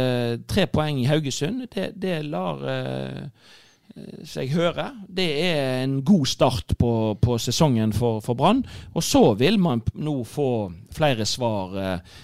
[0.49, 2.63] tre poeng i Haugesund, det, det lar
[4.27, 8.63] seg hører, Det er en god start på, på sesongen for, for Brann.
[8.93, 10.49] Og så vil man nå få
[10.95, 12.17] flere svar eh,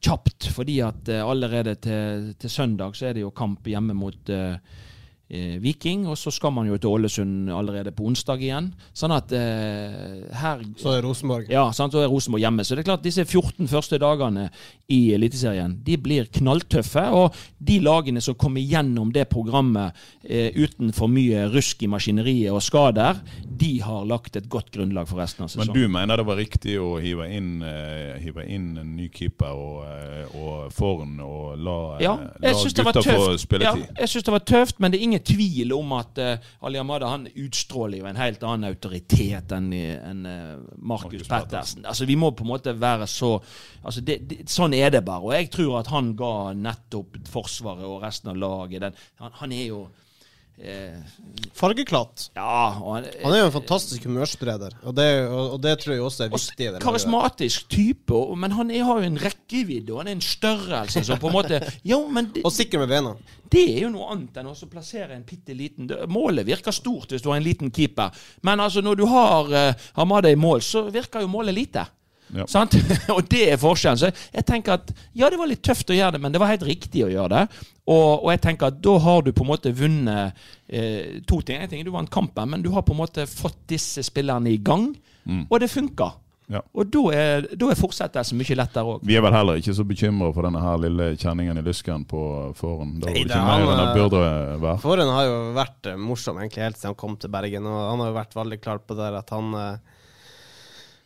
[0.00, 4.30] kjapt, fordi at eh, allerede til, til, søndag så er det jo kamp hjemme mot
[4.32, 4.93] eh, eh,
[5.62, 8.70] Viking, og så skal man jo til Ålesund allerede på onsdag igjen.
[8.96, 11.48] Sånn at eh, her Så er Rosenborg.
[11.52, 12.64] Ja, sant, så er Rosenborg hjemme.
[12.64, 14.48] Så det er klart disse 14 første dagene
[14.92, 17.06] i Eliteserien de blir knalltøffe.
[17.16, 22.54] Og de lagene som kommer gjennom det programmet eh, uten for mye rusk i maskineriet
[22.54, 25.72] og skader, de har lagt et godt grunnlag for resten av sesongen.
[25.72, 29.54] Men du mener det var riktig å hive inn, uh, hive inn en ny keeper
[29.54, 33.84] og, uh, og Forn og la, ja, la gutta få spilletid?
[33.84, 36.80] Ja, jeg syns det var tøft, men det er ingen tvil om at uh, Ali
[36.80, 41.84] Amada han utstråler jo en helt annen autoritet enn en, uh, Markus Pettersen.
[41.88, 43.34] Altså, vi må på en måte være så
[43.82, 45.24] altså, det, det, Sånn er det bare.
[45.24, 49.54] Og jeg tror at han ga nettopp Forsvaret og resten av laget den, han, han
[49.54, 49.84] er jo
[50.58, 50.98] Eh,
[51.52, 52.30] Fargeklatt.
[52.34, 56.04] Ja, han, han, er jo en fantastisk humørspreder, og det, og, og det tror jeg
[56.06, 56.68] også er viktig.
[56.82, 61.18] Karismatisk type, men han er, har jo en rekkevidde og han er en størrelse som
[61.18, 61.58] på en måte
[61.90, 63.16] jo, det, Og sikker med bena.
[63.50, 67.22] Det er jo noe annet enn å plassere en bitte liten Målet virker stort hvis
[67.22, 68.14] du har en liten keeper,
[68.46, 71.86] men altså når du har eh, Hamada i mål, så virker jo målet lite.
[72.34, 72.46] Ja.
[73.16, 74.00] og det er forskjellen.
[74.00, 76.52] Så jeg tenker at ja, det var litt tøft å gjøre det, men det var
[76.52, 77.68] helt riktig å gjøre det.
[77.84, 81.60] Og, og jeg tenker at da har du på en måte vunnet eh, to ting.
[81.60, 84.60] En ting du vant kampen, men du har på en måte fått disse spillerne i
[84.64, 84.90] gang,
[85.24, 85.46] mm.
[85.48, 86.14] og det funka.
[86.52, 86.60] Ja.
[86.76, 89.04] Og da er, da er fortsettelsen mye lettere òg.
[89.08, 92.20] Vi er vel heller ikke så bekymra for denne her lille kjenningen i lysken på
[92.58, 92.98] Foren.
[93.00, 94.20] Da Nei, det han, mer enn burde
[94.60, 94.76] være.
[94.82, 98.04] Foren har jo vært eh, morsom egentlig helt siden han kom til Bergen, og han
[98.04, 100.00] har jo vært veldig klar på det at han eh,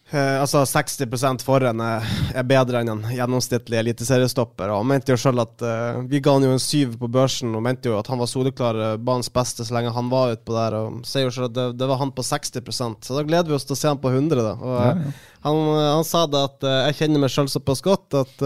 [0.09, 4.71] Uh, altså 60% foran er bedre enn en gjennomsnittlig eliteseriestopper.
[4.73, 7.61] Han mente jo selv at uh, Vi ga han jo en syv på børsen og
[7.66, 10.77] mente jo at han var soleklar uh, banens beste så lenge han var utpå der.
[10.79, 13.59] Og sier jo selv at det, det, var han på 60% Så da gleder vi
[13.59, 14.38] oss til å se han på 100.
[14.47, 15.12] da Og, ja, ja.
[15.44, 18.40] Han, han, sa det at jeg kjenner meg selv såpass godt at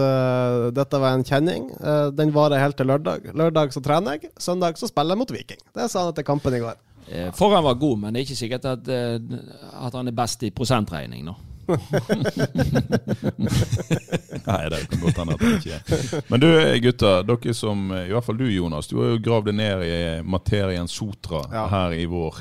[0.77, 1.71] dette var en kjenning.
[2.13, 3.31] den varer helt til lørdag.
[3.33, 5.63] Lørdag så trener jeg, søndag så spiller jeg mot Viking.
[5.73, 6.77] Det sa han etter kampen i går.
[7.33, 11.25] Foran var god, men det er ikke sikkert at, at han er best i prosentregning
[11.25, 11.33] nå.
[14.47, 15.81] Nei, det kan godt hende at det ikke er.
[16.31, 16.47] Men du
[16.83, 19.89] gutter, dere som, i hvert fall du Jonas, du har jo gravd deg ned i
[20.27, 21.63] materien Sotra ja.
[21.71, 22.35] her i vår.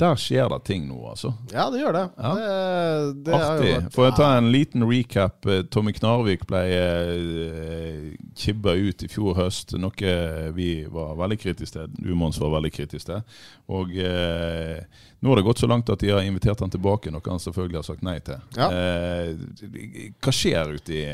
[0.00, 1.30] Der skjer det ting nå, altså.
[1.52, 2.02] Ja, det gjør det.
[2.18, 2.32] Ja.
[2.34, 3.74] det, det Artig.
[3.94, 5.46] Får jeg ta en liten recap?
[5.46, 10.16] Eh, Tommy Knarvik ble eh, kibba ut i fjor høst, noe
[10.56, 12.10] vi var veldig kritiske til.
[12.10, 13.22] Umons var veldig kritisk til.
[13.70, 14.82] Og eh,
[15.22, 17.78] nå har det gått så langt at de har invitert han tilbake, noe han selvfølgelig
[17.78, 18.42] har sagt nei til.
[18.58, 18.66] Ja.
[18.74, 21.04] Eh, hva skjer uti,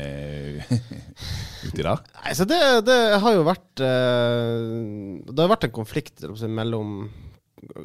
[1.69, 2.01] uti der?
[2.17, 4.65] Nei, det, det, har jo vært eh,
[5.29, 7.05] Det har vært en konflikt mellom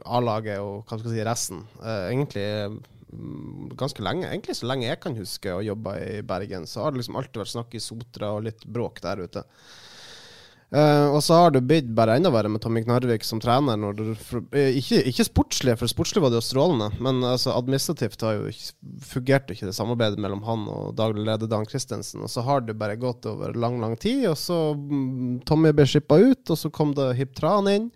[0.05, 1.65] A-laget og hva skal jeg si, resten.
[1.83, 4.29] Eh, egentlig mm, ganske lenge.
[4.31, 7.43] Egentlig så lenge jeg kan huske å jobbe i Bergen, så har det liksom alltid
[7.43, 9.45] vært snakk i Sotra og litt bråk der ute.
[10.67, 13.79] Uh, og så har det blitt bare enda verre med Tommy Knarvik som trener.
[13.95, 18.25] Du, for, uh, ikke, ikke, sportslig, for sportslig var det jo strålende, men altså, administrativt
[18.27, 18.51] har jo
[19.07, 22.25] fungert ikke det samarbeidet mellom han og daglig leder Dan Christensen.
[22.27, 25.87] Og så har det bare gått over lang, lang tid, og så um, Tommy ble
[25.87, 27.93] skippa ut, og så kom det Hip Tran inn.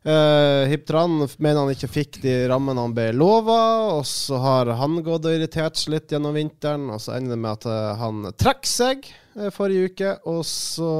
[0.00, 3.58] Uh, Hip Tran mener han ikke fikk de rammene han ble lova,
[3.98, 7.42] og så har han gått og irritert seg litt gjennom vinteren, og så ender det
[7.42, 9.10] med at han trekker seg.
[9.36, 10.14] uh, forrige uke.
[10.32, 10.90] Og så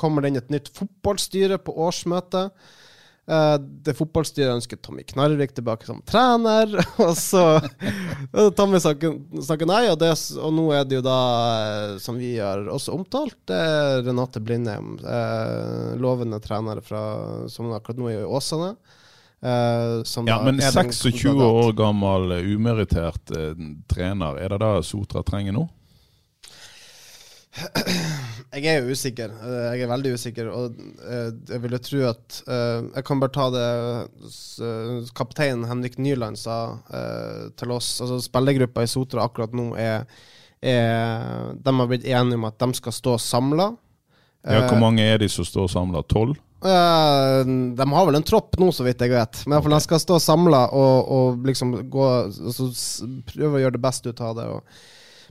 [0.00, 2.52] kommer det inn et nytt fotballstyre på årsmøtet.
[3.28, 6.70] Uh, det fotballstyret ønsker Tommy Knarvik tilbake som trener,
[7.04, 7.42] og så
[8.56, 11.16] Tommy snakker, nei, og, det, og, nå er det jo da,
[11.60, 13.52] eh, som vi har også omtalt,
[14.06, 17.02] Renate Blindheim, uh, lovende trener fra,
[17.52, 18.72] som akkurat nå er i Åsane.
[19.44, 23.36] Uh, ja, men 26 år gammel umerittert
[23.92, 25.68] trener, er det det Sotra trenger nå?
[28.48, 29.32] Jeg er jo usikker.
[29.44, 30.48] Eh, jeg er veldig usikker.
[30.48, 33.66] Og eh, jeg ville tro at eh, Jeg kan bare ta det
[35.18, 36.58] kaptein Henrik Nyland sa
[37.58, 37.98] til oss.
[38.00, 40.08] Altså Spillergruppa i Sotra akkurat nå er,
[40.64, 43.70] er De har blitt enige om at de skal stå samla.
[44.48, 46.00] Ja, hvor mange er de som står samla?
[46.08, 46.38] Tolv?
[46.58, 49.42] De har vel en tropp nå, så vidt jeg vet.
[49.46, 52.70] Men fall de skal stå samla og, og liksom gå altså,
[53.28, 54.46] prøve å gjøre det beste ut av det.
[54.54, 54.86] Og.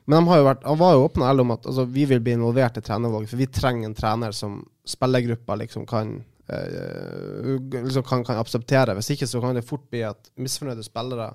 [0.08, 2.84] Men de vært, han var jo ærlig om at altså, vi vil bli involvert i
[2.86, 6.14] trenervalget, for vi trenger en trener som spillergruppa liksom kan
[6.48, 8.96] eh, liksom kan, kan akseptere.
[8.96, 11.34] Hvis ikke så kan det fort bli at misfornøyde spillere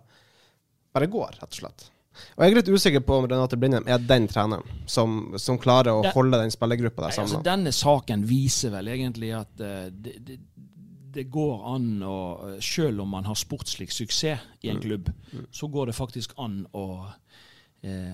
[0.92, 1.90] bare går, rett og slett.
[2.36, 5.96] Og jeg er litt usikker på om Renate Blindheim er den treneren som, som klarer
[5.96, 7.30] å det, holde den spillergruppa der sammen.
[7.30, 10.36] altså, denne saken viser vel egentlig at uh, det, det,
[11.12, 14.76] det går an å eh, Selv om man har sportslig suksess i Mm.
[14.76, 15.08] en klubb,
[15.50, 16.84] så går det faktisk an å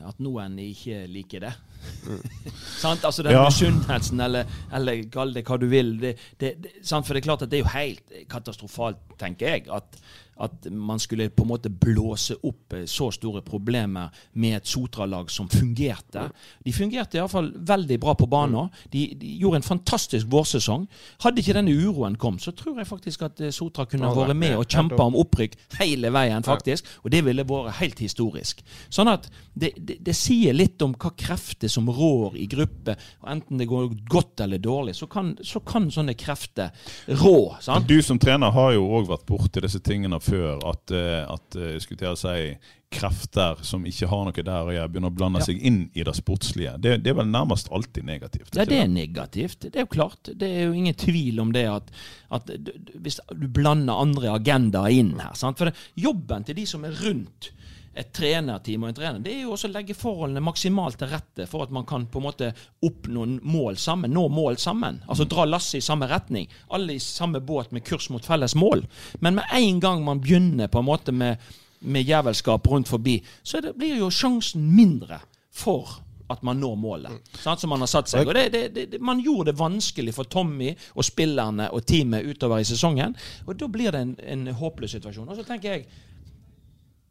[0.09, 1.51] at noen ikke liker det.
[2.83, 3.05] sant?
[3.05, 3.45] Altså den Ja.
[3.45, 5.93] misunnelsen, eller, eller kall det hva du vil.
[6.01, 7.07] Det, det, det, sant?
[7.07, 10.01] For det er klart at det er jo helt katastrofalt, tenker jeg, at,
[10.39, 15.31] at man skulle på en måte blåse opp eh, så store problemer med et Sotra-lag
[15.31, 16.29] som fungerte.
[16.65, 18.71] De fungerte iallfall veldig bra på banen.
[18.93, 20.87] De, de gjorde en fantastisk vårsesong.
[21.25, 24.57] Hadde ikke denne uroen kom, så tror jeg faktisk at eh, Sotra kunne vært med
[24.59, 26.87] og kjempa om opprykk hele veien, faktisk.
[27.03, 28.63] Og det ville vært helt historisk.
[28.89, 29.27] Sånn at
[29.59, 32.95] det, det, det sier litt om hva krefter som rår i gruppe.
[33.25, 36.71] Og enten det går godt eller dårlig, så kan, så kan sånne krefter
[37.19, 37.57] rå.
[37.65, 37.89] sant?
[37.89, 40.59] Du som trener har jo òg vært borti disse tingene før.
[40.71, 42.57] At, eh, at eh, jeg skulle å si,
[42.89, 45.49] krefter som ikke har noe der å gjøre, begynner å blande Ja.
[45.51, 46.77] seg inn i det sportslige.
[46.81, 48.55] Det, det er vel nærmest alltid negativt?
[48.57, 49.67] Ja, det er negativt.
[49.67, 50.31] Det er jo klart.
[50.33, 51.91] Det er jo ingen tvil om det at,
[52.33, 52.49] at
[52.97, 55.37] hvis du blander andre agendaer inn her.
[55.37, 55.61] Sant?
[55.61, 57.51] For det, jobben til de som er rundt
[57.99, 61.47] et trenerteam og en trener, det er jo også å legge forholdene maksimalt til rette
[61.51, 62.51] for at man kan på en måte
[62.87, 65.01] oppnå mål sammen, nå mål sammen.
[65.09, 66.49] Altså dra lasset i samme retning.
[66.75, 68.85] Alle i samme båt med kurs mot felles mål.
[69.25, 71.43] Men med en gang man begynner på en måte med,
[71.81, 75.21] med jævelskap rundt forbi, så det, blir jo sjansen mindre
[75.51, 75.99] for
[76.29, 77.31] at man når målet.
[77.41, 78.29] Sant, som man har satt seg.
[78.29, 82.61] Og det, det, det, Man gjorde det vanskelig for Tommy og spillerne og teamet utover
[82.61, 83.17] i sesongen.
[83.47, 85.29] Og da blir det en, en håpløs situasjon.
[85.29, 85.87] Og så tenker jeg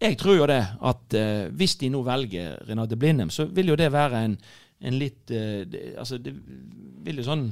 [0.02, 3.76] jeg tror jo det at eh, hvis de nå velger Renate Blindheim, så vil jo
[3.80, 4.38] det være en,
[4.82, 6.34] en litt eh, det, Altså, det
[7.06, 7.48] vil jo sånn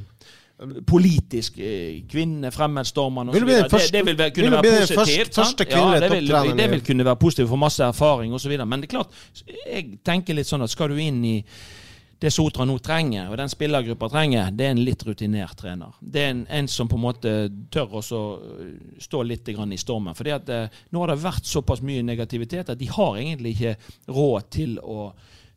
[0.88, 3.50] Politisk eh, kvinne, fremmedstormende Vil osv.
[3.68, 5.34] Det, det vil være, kunne vil være positivt.
[5.36, 5.64] første- sant?
[5.68, 8.54] ja, det, vil, det vil kunne være positivt for masse erfaring osv.
[8.64, 9.18] Men det er klart,
[9.68, 11.36] jeg tenker litt sånn at skal du inn i
[12.20, 15.96] det Sotra nå trenger, og den spillergruppa trenger, det er en litt rutinert trener.
[16.00, 17.34] Det er en, en som på en måte
[17.74, 18.70] tør også øh,
[19.04, 20.16] stå litt i stormen.
[20.16, 23.76] Fordi eh, nå har det vært såpass mye negativitet at de har egentlig ikke
[24.16, 25.10] råd til å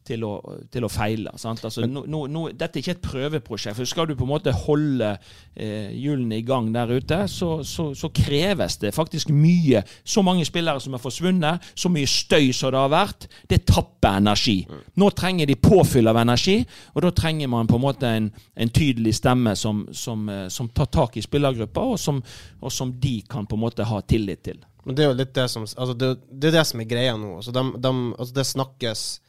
[0.09, 0.33] til å,
[0.73, 1.33] til å feile.
[1.41, 1.63] Sant?
[1.65, 3.77] Altså, nå, no, no, dette er ikke et prøveprosjekt.
[3.79, 5.11] for Skal du på en måte holde
[5.55, 9.83] eh, hjulene i gang der ute, så, så, så kreves det faktisk mye.
[10.05, 13.29] Så mange spillere som er forsvunnet, så mye støy som det har vært.
[13.51, 14.59] Det tapper energi.
[14.99, 16.61] Nå trenger de påfyll av energi,
[16.95, 20.71] og da trenger man på en måte en, en tydelig stemme som, som, eh, som
[20.73, 22.23] tar tak i spillergruppa, og som,
[22.61, 24.65] og som de kan på en måte ha tillit til.
[24.89, 27.17] Men det er jo litt det som altså det, det er det som er greia
[27.21, 27.35] nå.
[27.41, 29.28] Altså de, de, altså det snakkes eh,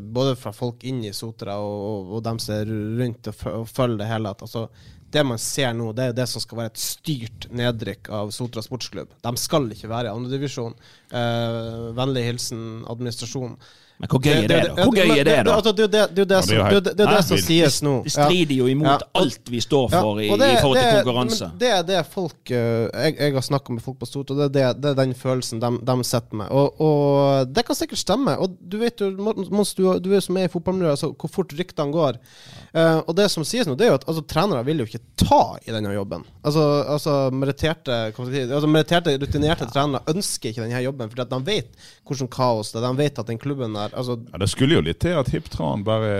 [0.00, 3.68] både fra folk inne i Sotra og, og, og dem som er rundt og, og
[3.70, 4.32] følger det hele.
[4.34, 4.66] At, altså,
[5.12, 8.64] det man ser nå, det er det som skal være et styrt nedrykk av Sotra
[8.64, 9.14] sportsklubb.
[9.24, 10.76] De skal ikke være i andredivisjon.
[11.16, 13.56] Eh, vennlig hilsen administrasjonen.
[13.98, 14.84] Men hvor gøy er det, da?
[14.84, 15.54] Hvor gøy er det, da?
[15.58, 16.02] altså, Det er jo det,
[16.86, 17.94] det, det, det som, sies nå.
[18.04, 21.50] Det strider jo imot alt vi står for i, i forhold til konkurranse.
[21.58, 24.62] Det er det folk eh, Jeg, jeg har snakka med folk på Stortinget, og det
[24.62, 26.52] er, det, det er den følelsen de, de sitter med.
[26.54, 28.36] Og, og det kan sikkert stemme.
[28.38, 31.56] Og du vet jo, Mons, du, du er som er i fotballmiljøet, altså, hvor fort
[31.58, 32.20] ryktene går.
[32.70, 35.02] Eh, og det som sies nå, det er jo at altså, trenere vil jo ikke
[35.24, 36.22] ta i denne jobben.
[36.46, 42.30] Altså, altså altså, meritterte rutinerte trenere ønsker ikke denne jobben, fordi at de vet hvordan
[42.32, 42.86] kaos det er.
[42.88, 45.50] De vet at den klubben der altså, Ja, Det skulle jo litt til at Hipp
[45.52, 46.12] Tran bare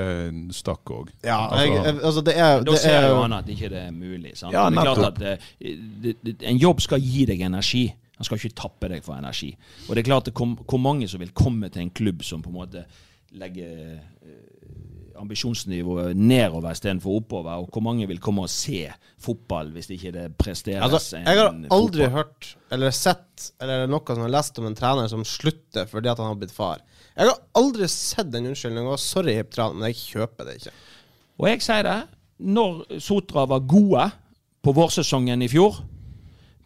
[0.55, 1.11] stakk òg.
[1.25, 3.81] ja, jeg, jeg, altså det er, Da det ser er jo han at ikke det
[3.87, 4.35] er mulig.
[4.39, 4.53] Sant?
[4.53, 7.87] Ja, det er klart at eh, det, det, En jobb skal gi deg energi.
[8.19, 9.53] Han skal ikke tappe deg for energi.
[9.87, 12.43] Og det er klart at kom, hvor mange som vil komme til en klubb som
[12.43, 12.85] på en måte
[13.39, 14.58] legger eh,
[15.21, 18.87] ambisjonsnivået nedover istedenfor oppover, og hvor mange vil komme og se
[19.21, 22.11] fotball hvis ikke det presteres Altså, jeg har aldri fotball.
[22.17, 26.09] hørt eller sett eller noe som jeg har lest om en trener som slutter fordi
[26.13, 26.81] at han har blitt far.
[27.19, 28.97] Jeg har aldri sett den unnskyldninga.
[29.03, 30.73] Sorry, Hiptran, men jeg kjøper det ikke.
[31.39, 31.99] Og jeg sier det,
[32.39, 34.05] når Sotra var gode
[34.63, 35.81] på vårsesongen i fjor,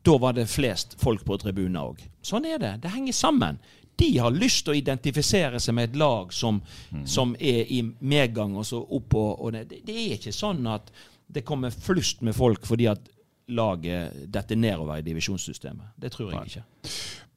[0.05, 2.01] da var det flest folk på tribunen òg.
[2.27, 2.73] Sånn er det.
[2.83, 3.61] Det henger sammen.
[4.03, 6.61] De har lyst til å identifisere seg med et lag som,
[7.09, 10.93] som er i medgang og så opp og, og det, det er ikke sånn at
[11.33, 13.09] det kommer flust med folk fordi at
[13.53, 15.95] laget detter nedover i divisjonssystemet.
[15.97, 16.65] Det tror jeg ikke.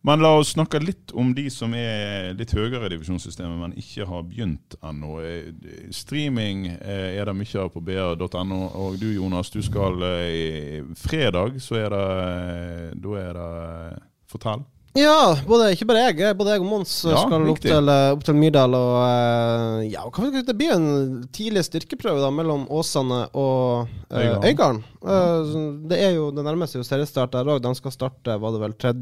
[0.06, 4.06] Men la oss snakke litt om de som er litt høyere i divisjonssystemet, men ikke
[4.06, 5.16] har begynt ennå.
[5.26, 8.60] Eh, Streaming eh, er det mye av på br.no.
[8.84, 14.06] Og du Jonas, du skal i fredag, så er det eh, Da er det eh,
[14.30, 14.62] Fortell.
[14.96, 16.36] Ja, både, ikke bare jeg.
[16.40, 18.78] Både jeg og Mons eh, Ja, skal opp til, eh, opp til Myrdal.
[18.80, 20.06] Og eh, ja,
[20.48, 20.88] det blir en
[21.36, 24.80] tidlig styrkeprøve da mellom Åsane og uh, Øygarden.
[25.04, 25.58] Eh,
[25.92, 27.60] det er jo det nærmer seg jo seriestart der òg.
[27.66, 28.94] De skal starte, var det vel 3.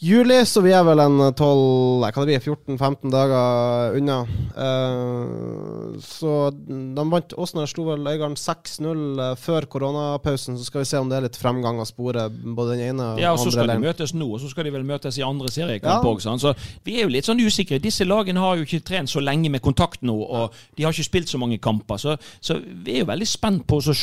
[0.00, 4.18] juli, så vi er vel en 12 nei, det blir 14-15 dager unna.
[4.56, 10.58] Uh, så de vant Åsner slo vel Øygarden 6-0 eh, før koronapausen.
[10.58, 13.22] Så skal vi se om det er litt fremgang å spore, både den ene og
[13.22, 15.24] Ja, og så andre skal de møtes nå, og så skal de vel møtes i
[15.26, 16.36] andre seriekamp Ja.
[16.40, 16.54] Så
[16.86, 17.80] vi er jo litt sånn usikre.
[17.82, 21.08] Disse lagene har jo ikke trent så lenge med kontakt nå, og de har ikke
[21.10, 22.00] spilt så mange kamper.
[22.00, 23.96] Så, så vi er jo veldig spent på å se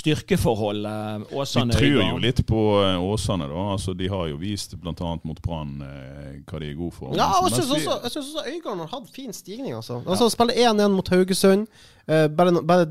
[0.00, 1.74] styrkeforholdet Åsane-Øygarden.
[1.76, 3.66] Vi tror jo litt på eh, Åsane, da.
[3.74, 5.16] Altså, de har jo vist bl.a.
[5.26, 7.14] mot Brann eh, hva de er gode for.
[7.16, 9.74] Ja, jeg syns også, jeg synes også Øygarden har hatt fin stigning.
[9.78, 11.66] Altså, altså spiller 1-1 mot Haugesund.
[12.06, 12.86] eh, bare bare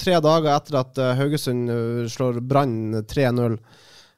[0.00, 1.70] tre dager etter at eh, Haugesund
[2.12, 3.58] slår Brann 3-0.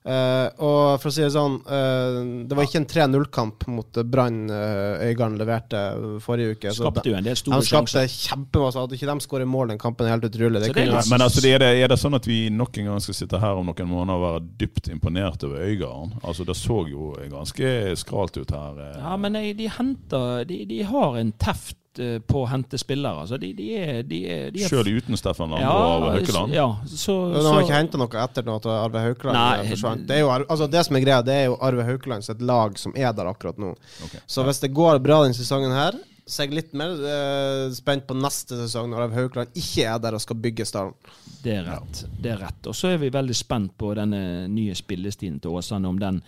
[0.05, 4.43] Eh, og for å si det sånn, uh, det var ikke en 3-0-kamp mot Brann
[4.53, 5.81] uh, Øygarden leverte
[6.21, 6.75] forrige uke.
[6.77, 8.17] Så Skapte jo en del de store skapte sjanser.
[8.29, 8.83] kjempemasse.
[8.85, 10.61] Hadde ikke de skåret mål den kampen, er helt utrolig.
[10.61, 12.77] Det det er kunne litt- Men altså, er, det, er det sånn at vi nok
[12.83, 16.13] en gang skal sitte her om noen måneder og være dypt imponert over Øygarden?
[16.23, 18.85] Altså, Det så jo ganske skralt ut her.
[19.01, 21.79] Ja, men de, de henter de, de har en teft
[22.27, 23.25] på å hente spillere.
[23.25, 26.55] Altså, de, de er, de er, de er Selv uten Steffen ja, og Arve Haukeland.
[26.57, 30.07] Ja, så, De så har ikke henta noe etter at Arve Haukeland eh, forsvant.
[30.09, 33.13] Det, altså det som er greia, det er jo Arve Haukeland sitt lag som er
[33.17, 33.75] der akkurat nå.
[34.09, 34.25] Okay.
[34.27, 38.07] Så hvis det går bra denne sesongen her, så er jeg litt mer eh, spent
[38.09, 40.97] på neste sesong, når Arve Haukeland ikke er der og skal bygge stallen.
[41.45, 42.05] Det er rett.
[42.25, 42.71] det er rett.
[42.71, 46.23] Og så er vi veldig spent på denne nye spillestilen til Åsane, om den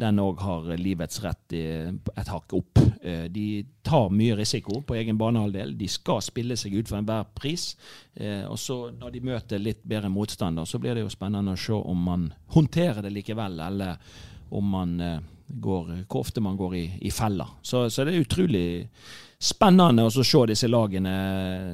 [0.00, 2.78] den òg har livets rett et hakk opp.
[3.02, 5.76] Eh, De tar mye risiko på egen banehalvdel.
[5.78, 7.76] De skal spille seg ut for enhver pris.
[8.16, 11.60] Eh, Og så når de møter litt bedre motstander, så blir det jo spennende å
[11.60, 13.96] se om man håndterer det likevel, eller
[14.50, 17.48] om man eh, går, hvor ofte man går i, i fella.
[17.62, 18.64] Så, så det er utrolig
[19.44, 21.12] spennende å se disse lagene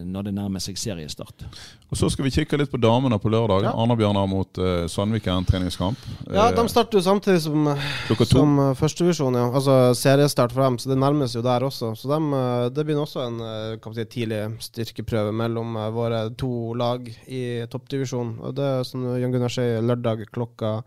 [0.08, 1.44] når det nærmer seg seriestart.
[1.90, 3.66] Og Så skal vi kikke litt på damene på lørdag.
[3.68, 3.74] Ja.
[3.78, 5.98] Arna-Bjørnar mot uh, Sandviken treningskamp.
[6.26, 7.68] Ja, Eh, de starter jo samtidig som,
[8.08, 8.26] to.
[8.26, 9.46] som uh, førstevisjon, ja.
[9.54, 11.92] Altså seriestart for dem, så det nærmes jo der også.
[11.98, 16.22] Så dem, eh, det begynner også en eh, kan si, tidlig styrkeprøve mellom eh, våre
[16.38, 18.54] to lag i toppdivisjonen.
[18.56, 20.80] Det er som Jan Gunnar sier, lørdag klokka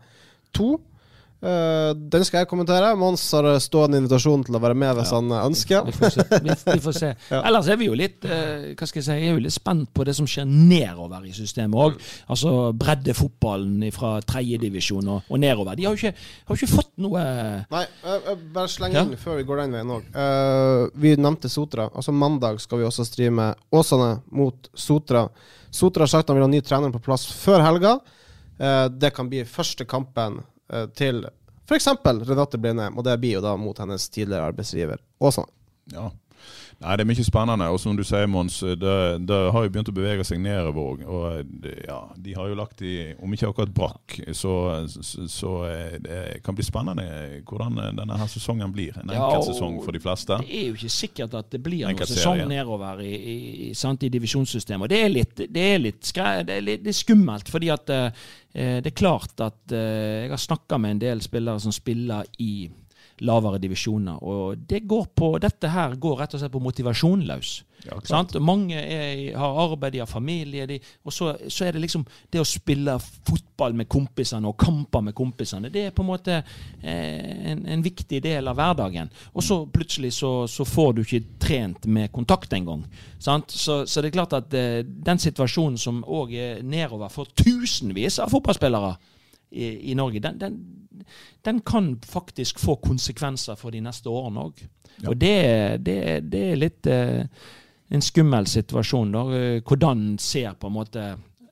[0.56, 0.74] to.
[1.44, 2.94] Eh, den skal jeg kommentere.
[2.96, 5.82] Mons har stående invitasjon til å være med hvis han eh, ønsker.
[5.90, 6.24] Vi får se.
[6.46, 7.10] Vi, vi får se.
[7.34, 7.40] Ja.
[7.48, 9.90] Ellers er vi jo litt eh, hva skal jeg si, jeg er jo litt spent
[9.96, 11.96] på det som skjer nedover i systemet òg.
[12.32, 15.76] Altså breddefotballen fra tredjedivisjon og, og nedover.
[15.78, 17.24] De har jo ikke, har ikke fått noe
[17.72, 17.82] Nei,
[18.54, 19.02] bare sleng Ja.
[19.04, 20.08] inn før vi går den veien òg.
[21.00, 21.88] vi nevnte Sotra.
[21.92, 25.26] Altså Mandag skal vi også streame Åsane mot Sotra.
[25.74, 27.96] Sotra har sagt han vil ha ny trener på plass før helga.
[28.94, 30.38] Det kan bli første kampen
[30.72, 31.24] uh, til
[31.68, 31.88] f.eks.
[32.04, 35.50] Renate Blindheim, og det blir jo da mot hennes tidligere arbeidsgiver Åsane.
[35.92, 36.10] Ja.
[36.80, 37.68] Nei, Det er mye spennende.
[37.72, 38.94] Og som du sier, Mons, det,
[39.28, 41.02] det har jo begynt å bevege seg nedover.
[41.04, 41.54] Og
[41.86, 44.54] ja, de har jo lagt i Om ikke akkurat brakk, så,
[44.90, 47.06] så, så eh, det kan bli spennende
[47.48, 48.96] hvordan denne her sesongen blir.
[49.00, 50.38] En Ja, enkel og sesong for de fleste.
[50.44, 53.36] Det er jo ikke sikkert at det blir noen sesong nedover i, i,
[53.68, 54.86] i, sant, i divisjonssystemet.
[54.86, 57.70] Og det er litt, det er litt, skre, det er litt det er skummelt, fordi
[57.72, 61.72] at eh, det er klart at eh, Jeg har snakka med en del spillere som
[61.74, 62.68] spiller i
[63.22, 67.60] lavere divisjoner, og det går på, dette her går rett og slett på motivasjon løs.
[67.84, 72.06] Ja, Mange er, har arbeid, de har familie, de, og så, så er det liksom
[72.32, 75.68] det å spille fotball med kompisene og kamper med kompisene.
[75.72, 79.12] Det er på en måte eh, en, en viktig del av hverdagen.
[79.34, 82.86] Og så plutselig så, så får du ikke trent med kontakt engang.
[83.18, 83.36] Så,
[83.84, 88.32] så det er klart at eh, den situasjonen som òg er nedover for tusenvis av
[88.32, 88.94] fotballspillere
[89.54, 90.58] i, i Norge, den, den,
[91.44, 94.64] den kan faktisk få konsekvenser for de neste årene òg.
[95.08, 95.36] Og det,
[95.84, 95.98] det,
[96.30, 97.24] det er litt eh,
[97.94, 99.14] en skummel situasjon.
[99.14, 99.24] Da.
[99.36, 101.06] Eh, Hvordan ser på en måte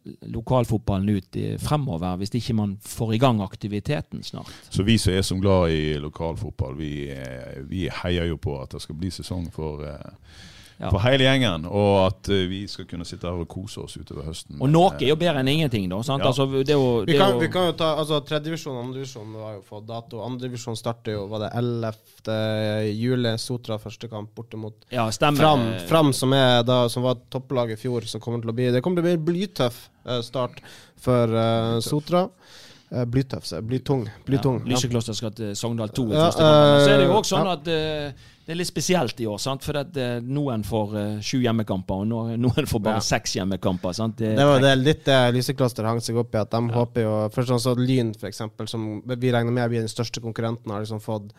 [0.04, 4.50] lokalfotballen ut i, fremover, hvis ikke man får i gang aktiviteten snart?
[4.70, 8.74] Så vi som er som glad i lokalfotball, vi, eh, vi heier jo på at
[8.74, 10.40] det skal bli sesong for, eh,
[10.82, 10.90] Ja.
[10.90, 11.66] for hele gjengen.
[11.70, 14.58] Og at eh, vi skal kunne sitte her og kose oss utover høsten.
[14.58, 16.00] Og noe er jo bedre enn ingenting, da.
[16.02, 16.24] Sant?
[16.24, 16.32] Ja.
[16.32, 18.88] Altså, det jo, Vi det vi, kan, jo, vi kan jo ta altså Tredjevisjon og
[18.88, 20.24] andredivisjon har jo fått dato.
[20.26, 22.38] Andredivisjon starter jo var det 11.
[22.98, 23.36] juli.
[23.38, 25.44] Sotra første kamp bortimot ja, stemmer.
[25.44, 28.72] Fram, Fram som, er da, som var topplaget i fjor, som kommer til å bli
[28.74, 30.60] Det kommer til å bli en blytøff eh, start
[31.02, 32.26] for uh, Sotra.
[32.92, 33.62] Eh, Blytøfse.
[33.62, 34.10] Blytung.
[34.26, 34.60] Blytung.
[34.66, 36.82] Ja, Lysekloster skal til Sogndal 2 i første kamp.
[36.82, 37.54] Så er det jo eh, også sånn ja.
[37.56, 39.38] at eh, det er litt spesielt i år.
[39.38, 39.62] sant?
[39.62, 43.06] For at eh, noen får uh, sju hjemmekamper, og no- noen får bare Ja.
[43.06, 43.94] seks hjemmekamper.
[43.94, 44.16] sant?
[44.18, 47.12] Det, Det var det litt det Lysekloster hang seg opp i, at de håper jo
[47.34, 50.82] Først sånn så Lyn, for eksempel, som vi regner med blir den største konkurrenten, har
[50.82, 51.30] liksom fått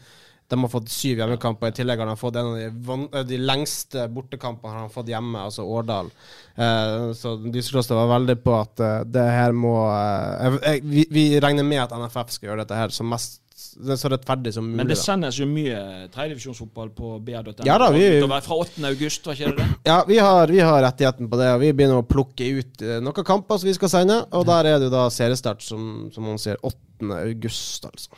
[0.54, 1.72] de har fått syv hjemmekamper.
[1.72, 5.10] I tillegg har de fått en av de, eh, de lengste bortekampene har de fått
[5.10, 6.12] hjemme, altså Årdal.
[6.56, 11.66] Eh, så Lysekloster var veldig på at uh, det her må uh, vi, vi regner
[11.66, 13.42] med at NFF skal gjøre dette her som mest
[13.74, 14.78] det er så rettferdig som mulig.
[14.82, 15.78] Men det sendes jo mye
[16.14, 17.66] tredjedivisjonsfotball på BR.no.
[17.66, 18.84] Ja da, vi- Fra 8.
[18.90, 19.68] august, var ikke det det?
[19.90, 23.00] Ja, vi har, vi har rettigheten på det, og vi begynner å plukke ut eh,
[23.02, 24.20] noen kamper som vi skal sende.
[24.34, 26.78] Og der er det jo da seriestart, som, som man sier, 8.
[27.24, 28.10] august, altså.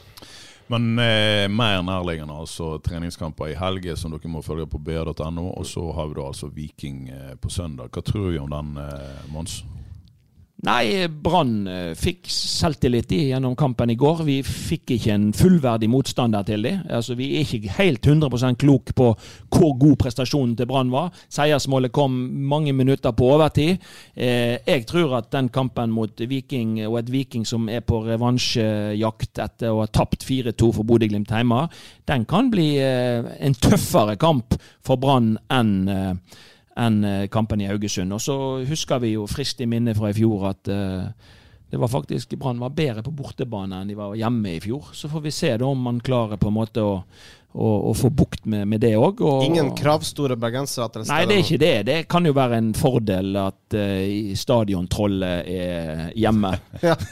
[0.67, 5.51] Men eh, mer nærliggende, altså treningskamper i helge som dere må følge på br.no.
[5.59, 7.91] Og så har vi da altså Viking eh, på søndag.
[7.93, 9.59] Hva tror vi om den, eh, Mons?
[10.65, 14.23] Nei, Brann eh, fikk selvtillit i gjennom kampen i går.
[14.25, 16.79] Vi fikk ikke en fullverdig motstander til dem.
[16.89, 19.11] Altså, vi er ikke helt 100% klok på
[19.53, 21.11] hvor god prestasjonen til Brann var.
[21.29, 22.15] Seiersmålet kom
[22.49, 23.77] mange minutter på overtid.
[24.15, 29.43] Eh, jeg tror at den kampen mot Viking, og et Viking som er på revansjejakt
[29.45, 31.67] etter å ha tapt 4-2 for Bodø-Glimt hjemme,
[32.09, 35.77] den kan bli eh, en tøffere kamp for Brann enn
[36.75, 38.13] enn eh, kampen i Haugesund.
[38.15, 38.35] Og så
[38.67, 41.31] husker vi jo friskt i minne fra i fjor at eh,
[41.71, 44.91] det var faktisk Brann var bedre på bortebane enn de var hjemme i fjor.
[44.93, 46.99] Så får vi se da om man klarer på en måte å,
[47.55, 49.23] å, å få bukt med, med det òg.
[49.47, 51.73] Ingen kravstore bergensere til Nei, det er ikke det.
[51.89, 56.53] Det kan jo være en fordel at uh, stadiontrollet er hjemme.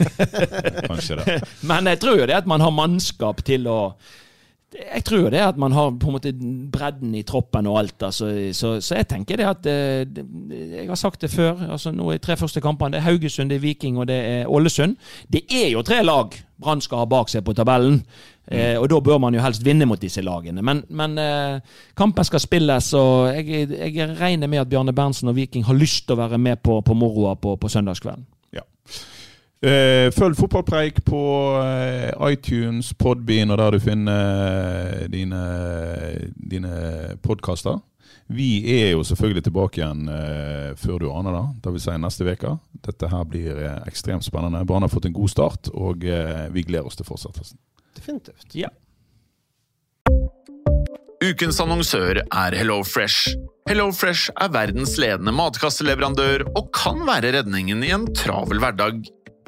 [0.92, 1.40] Kanskje det.
[1.72, 3.80] Men jeg tror jo det at man har mannskap til å
[4.74, 6.32] jeg tror det at man har på en måte
[6.74, 8.04] bredden i troppen og alt.
[8.04, 10.26] Altså, så, så jeg tenker det at eh, det-
[10.80, 11.70] Jeg har sagt det før.
[11.72, 14.48] altså nå er tre første kampene det er Haugesund, det er Viking og det er
[14.50, 14.96] Ålesund.
[15.32, 18.04] Det er jo tre lag Brann skal ha bak seg på tabellen.
[18.52, 20.62] Eh, og da bør man jo helst vinne mot disse lagene.
[20.62, 21.60] Men, men eh,
[21.96, 26.06] kampen skal spilles, og jeg, jeg regner med at Bjarne Berntsen og Viking har lyst
[26.08, 28.26] til å være med på, på moroa på, på søndagskvelden.
[28.54, 28.62] Ja.
[29.64, 31.22] Eh, følg Fotballpreik på
[31.64, 35.40] eh, iTunes, Podbean og der du finner eh, dine,
[36.36, 36.74] dine
[37.24, 37.80] podkaster.
[38.28, 40.08] Vi er jo selvfølgelig tilbake igjen
[40.80, 42.54] før du aner det, det vil si neste uke.
[42.88, 44.64] Dette her blir ekstremt spennende.
[44.68, 46.04] Brann har fått en god start, og
[46.56, 47.60] vi gleder oss til fortsettelsen.
[48.00, 48.48] Definitivt.
[48.58, 48.72] Ja.
[51.24, 53.36] Ukens annonsør er HelloFresh.
[53.70, 59.04] HelloFresh er verdens ledende matkasseleverandør og kan være redningen i en travel hverdag.